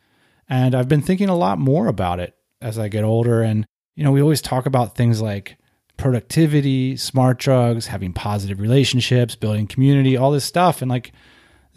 And 0.48 0.74
I've 0.74 0.88
been 0.88 1.02
thinking 1.02 1.28
a 1.28 1.36
lot 1.36 1.58
more 1.58 1.86
about 1.86 2.18
it 2.18 2.34
as 2.62 2.78
I 2.78 2.88
get 2.88 3.04
older. 3.04 3.42
And, 3.42 3.66
you 3.94 4.04
know, 4.04 4.12
we 4.12 4.22
always 4.22 4.40
talk 4.40 4.64
about 4.64 4.96
things 4.96 5.20
like 5.20 5.58
productivity, 5.98 6.96
smart 6.96 7.38
drugs, 7.38 7.88
having 7.88 8.14
positive 8.14 8.58
relationships, 8.58 9.36
building 9.36 9.66
community, 9.66 10.16
all 10.16 10.30
this 10.30 10.46
stuff. 10.46 10.80
And 10.80 10.90
like, 10.90 11.12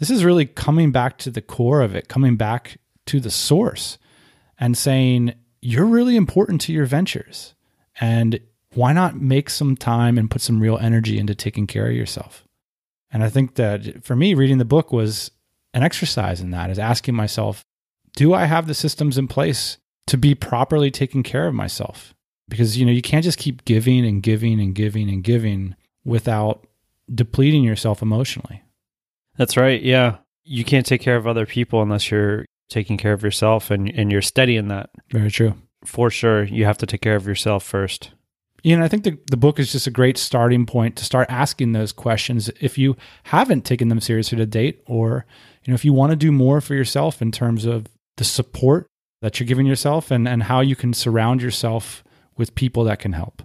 this 0.02 0.10
is 0.10 0.24
really 0.24 0.46
coming 0.46 0.90
back 0.90 1.16
to 1.16 1.30
the 1.30 1.40
core 1.40 1.80
of 1.80 1.94
it, 1.94 2.08
coming 2.08 2.34
back 2.34 2.78
to 3.06 3.20
the 3.20 3.30
source 3.30 3.98
and 4.58 4.76
saying, 4.76 5.32
you're 5.60 5.86
really 5.86 6.16
important 6.16 6.60
to 6.62 6.72
your 6.72 6.86
ventures. 6.86 7.54
And 8.00 8.40
why 8.74 8.92
not 8.92 9.20
make 9.20 9.48
some 9.48 9.76
time 9.76 10.18
and 10.18 10.28
put 10.28 10.40
some 10.40 10.58
real 10.58 10.76
energy 10.76 11.20
into 11.20 11.36
taking 11.36 11.68
care 11.68 11.86
of 11.86 11.94
yourself? 11.94 12.48
And 13.12 13.22
I 13.22 13.28
think 13.28 13.54
that 13.54 14.02
for 14.02 14.16
me, 14.16 14.34
reading 14.34 14.58
the 14.58 14.64
book 14.64 14.92
was 14.92 15.30
an 15.72 15.84
exercise 15.84 16.40
in 16.40 16.50
that, 16.50 16.68
is 16.68 16.80
asking 16.80 17.14
myself, 17.14 17.64
do 18.16 18.34
I 18.34 18.46
have 18.46 18.66
the 18.66 18.74
systems 18.74 19.16
in 19.16 19.28
place 19.28 19.78
to 20.08 20.16
be 20.16 20.34
properly 20.34 20.90
taking 20.90 21.22
care 21.22 21.46
of 21.46 21.54
myself? 21.54 22.12
Because, 22.48 22.76
you 22.76 22.84
know, 22.84 22.90
you 22.90 23.02
can't 23.02 23.22
just 23.22 23.38
keep 23.38 23.64
giving 23.64 24.04
and 24.04 24.20
giving 24.20 24.60
and 24.60 24.74
giving 24.74 25.08
and 25.08 25.22
giving 25.22 25.76
without 26.04 26.66
depleting 27.14 27.62
yourself 27.62 28.02
emotionally. 28.02 28.64
That's 29.42 29.56
right. 29.56 29.82
Yeah. 29.82 30.18
You 30.44 30.64
can't 30.64 30.86
take 30.86 31.00
care 31.00 31.16
of 31.16 31.26
other 31.26 31.46
people 31.46 31.82
unless 31.82 32.12
you're 32.12 32.44
taking 32.70 32.96
care 32.96 33.12
of 33.12 33.24
yourself 33.24 33.72
and, 33.72 33.90
and 33.90 34.12
you're 34.12 34.22
steady 34.22 34.56
in 34.56 34.68
that. 34.68 34.90
Very 35.10 35.32
true. 35.32 35.54
For 35.84 36.10
sure. 36.10 36.44
You 36.44 36.64
have 36.64 36.78
to 36.78 36.86
take 36.86 37.00
care 37.00 37.16
of 37.16 37.26
yourself 37.26 37.64
first. 37.64 38.12
You 38.62 38.76
know, 38.76 38.84
I 38.84 38.88
think 38.88 39.02
the, 39.02 39.18
the 39.32 39.36
book 39.36 39.58
is 39.58 39.72
just 39.72 39.88
a 39.88 39.90
great 39.90 40.16
starting 40.16 40.64
point 40.64 40.94
to 40.94 41.04
start 41.04 41.26
asking 41.28 41.72
those 41.72 41.90
questions 41.90 42.50
if 42.60 42.78
you 42.78 42.96
haven't 43.24 43.64
taken 43.64 43.88
them 43.88 43.98
seriously 43.98 44.38
to 44.38 44.46
date, 44.46 44.80
or, 44.86 45.26
you 45.64 45.72
know, 45.72 45.74
if 45.74 45.84
you 45.84 45.92
want 45.92 46.10
to 46.10 46.16
do 46.16 46.30
more 46.30 46.60
for 46.60 46.76
yourself 46.76 47.20
in 47.20 47.32
terms 47.32 47.64
of 47.64 47.88
the 48.18 48.24
support 48.24 48.86
that 49.22 49.40
you're 49.40 49.48
giving 49.48 49.66
yourself 49.66 50.12
and, 50.12 50.28
and 50.28 50.44
how 50.44 50.60
you 50.60 50.76
can 50.76 50.94
surround 50.94 51.42
yourself 51.42 52.04
with 52.36 52.54
people 52.54 52.84
that 52.84 53.00
can 53.00 53.14
help. 53.14 53.42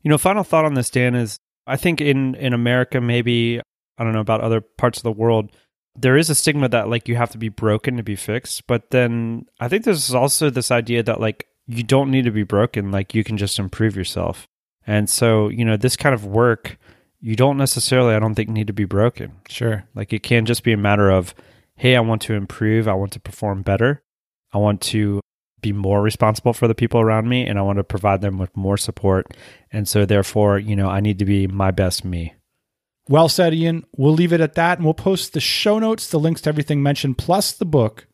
You 0.00 0.08
know, 0.08 0.18
final 0.18 0.42
thought 0.42 0.64
on 0.64 0.74
this, 0.74 0.90
Dan, 0.90 1.14
is 1.14 1.36
I 1.64 1.76
think 1.76 2.00
in, 2.00 2.34
in 2.34 2.52
America, 2.52 3.00
maybe 3.00 3.60
I 4.02 4.04
don't 4.04 4.14
know 4.14 4.20
about 4.20 4.40
other 4.40 4.60
parts 4.60 4.98
of 4.98 5.04
the 5.04 5.12
world, 5.12 5.52
there 5.94 6.16
is 6.16 6.28
a 6.28 6.34
stigma 6.34 6.68
that 6.70 6.88
like 6.88 7.06
you 7.06 7.14
have 7.14 7.30
to 7.30 7.38
be 7.38 7.48
broken 7.48 7.96
to 7.98 8.02
be 8.02 8.16
fixed. 8.16 8.66
But 8.66 8.90
then 8.90 9.46
I 9.60 9.68
think 9.68 9.84
there's 9.84 10.12
also 10.12 10.50
this 10.50 10.72
idea 10.72 11.04
that 11.04 11.20
like 11.20 11.46
you 11.68 11.84
don't 11.84 12.10
need 12.10 12.24
to 12.24 12.32
be 12.32 12.42
broken, 12.42 12.90
like 12.90 13.14
you 13.14 13.22
can 13.22 13.36
just 13.36 13.60
improve 13.60 13.94
yourself. 13.94 14.48
And 14.88 15.08
so, 15.08 15.50
you 15.50 15.64
know, 15.64 15.76
this 15.76 15.94
kind 15.94 16.16
of 16.16 16.26
work, 16.26 16.78
you 17.20 17.36
don't 17.36 17.56
necessarily, 17.56 18.16
I 18.16 18.18
don't 18.18 18.34
think, 18.34 18.48
need 18.48 18.66
to 18.66 18.72
be 18.72 18.86
broken. 18.86 19.34
Sure. 19.48 19.84
Like 19.94 20.12
it 20.12 20.24
can 20.24 20.46
just 20.46 20.64
be 20.64 20.72
a 20.72 20.76
matter 20.76 21.10
of, 21.10 21.32
hey, 21.76 21.94
I 21.94 22.00
want 22.00 22.22
to 22.22 22.34
improve, 22.34 22.88
I 22.88 22.94
want 22.94 23.12
to 23.12 23.20
perform 23.20 23.62
better, 23.62 24.02
I 24.52 24.58
want 24.58 24.80
to 24.80 25.20
be 25.60 25.72
more 25.72 26.02
responsible 26.02 26.52
for 26.52 26.66
the 26.66 26.74
people 26.74 27.00
around 27.00 27.28
me, 27.28 27.46
and 27.46 27.56
I 27.56 27.62
want 27.62 27.76
to 27.76 27.84
provide 27.84 28.20
them 28.20 28.38
with 28.38 28.56
more 28.56 28.76
support. 28.76 29.28
And 29.70 29.86
so, 29.86 30.04
therefore, 30.04 30.58
you 30.58 30.74
know, 30.74 30.88
I 30.88 30.98
need 30.98 31.20
to 31.20 31.24
be 31.24 31.46
my 31.46 31.70
best 31.70 32.04
me. 32.04 32.34
Well 33.08 33.28
said, 33.28 33.54
Ian. 33.54 33.84
We'll 33.96 34.12
leave 34.12 34.32
it 34.32 34.40
at 34.40 34.54
that 34.54 34.78
and 34.78 34.84
we'll 34.84 34.94
post 34.94 35.32
the 35.32 35.40
show 35.40 35.78
notes, 35.78 36.08
the 36.08 36.20
links 36.20 36.42
to 36.42 36.48
everything 36.48 36.82
mentioned, 36.82 37.18
plus 37.18 37.52
the 37.52 37.64
book 37.64 38.06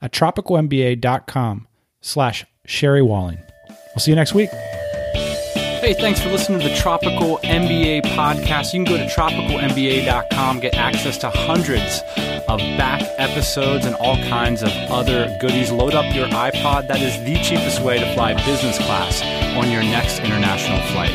at 0.00 0.12
tropicalmba.com 0.12 1.66
slash 2.00 2.46
Sherry 2.64 3.02
Walling. 3.02 3.38
We'll 3.68 4.00
see 4.00 4.12
you 4.12 4.16
next 4.16 4.34
week. 4.34 4.50
Hey, 4.50 5.94
thanks 5.94 6.20
for 6.20 6.30
listening 6.30 6.60
to 6.60 6.68
the 6.68 6.74
Tropical 6.74 7.38
MBA 7.44 8.02
podcast. 8.06 8.72
You 8.72 8.84
can 8.84 8.92
go 8.92 8.96
to 8.96 9.06
tropicalmba.com, 9.06 10.60
get 10.60 10.74
access 10.74 11.18
to 11.18 11.30
hundreds 11.30 12.00
of 12.48 12.58
back 12.78 13.02
episodes 13.18 13.84
and 13.84 13.94
all 13.96 14.16
kinds 14.28 14.62
of 14.62 14.70
other 14.90 15.36
goodies. 15.40 15.70
Load 15.70 15.94
up 15.94 16.12
your 16.14 16.26
iPod. 16.28 16.88
That 16.88 17.00
is 17.00 17.22
the 17.24 17.36
cheapest 17.42 17.82
way 17.82 17.98
to 17.98 18.14
fly 18.14 18.34
business 18.44 18.78
class 18.78 19.22
on 19.56 19.70
your 19.70 19.82
next 19.82 20.20
international 20.20 20.80
flight. 20.92 21.14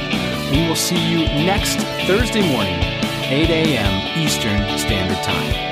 We 0.51 0.67
will 0.67 0.75
see 0.75 1.11
you 1.11 1.25
next 1.45 1.77
Thursday 2.07 2.47
morning 2.51 3.00
8 3.31 3.49
a.m. 3.49 4.17
Eastern 4.21 4.77
Standard 4.77 5.23
Time. 5.23 5.70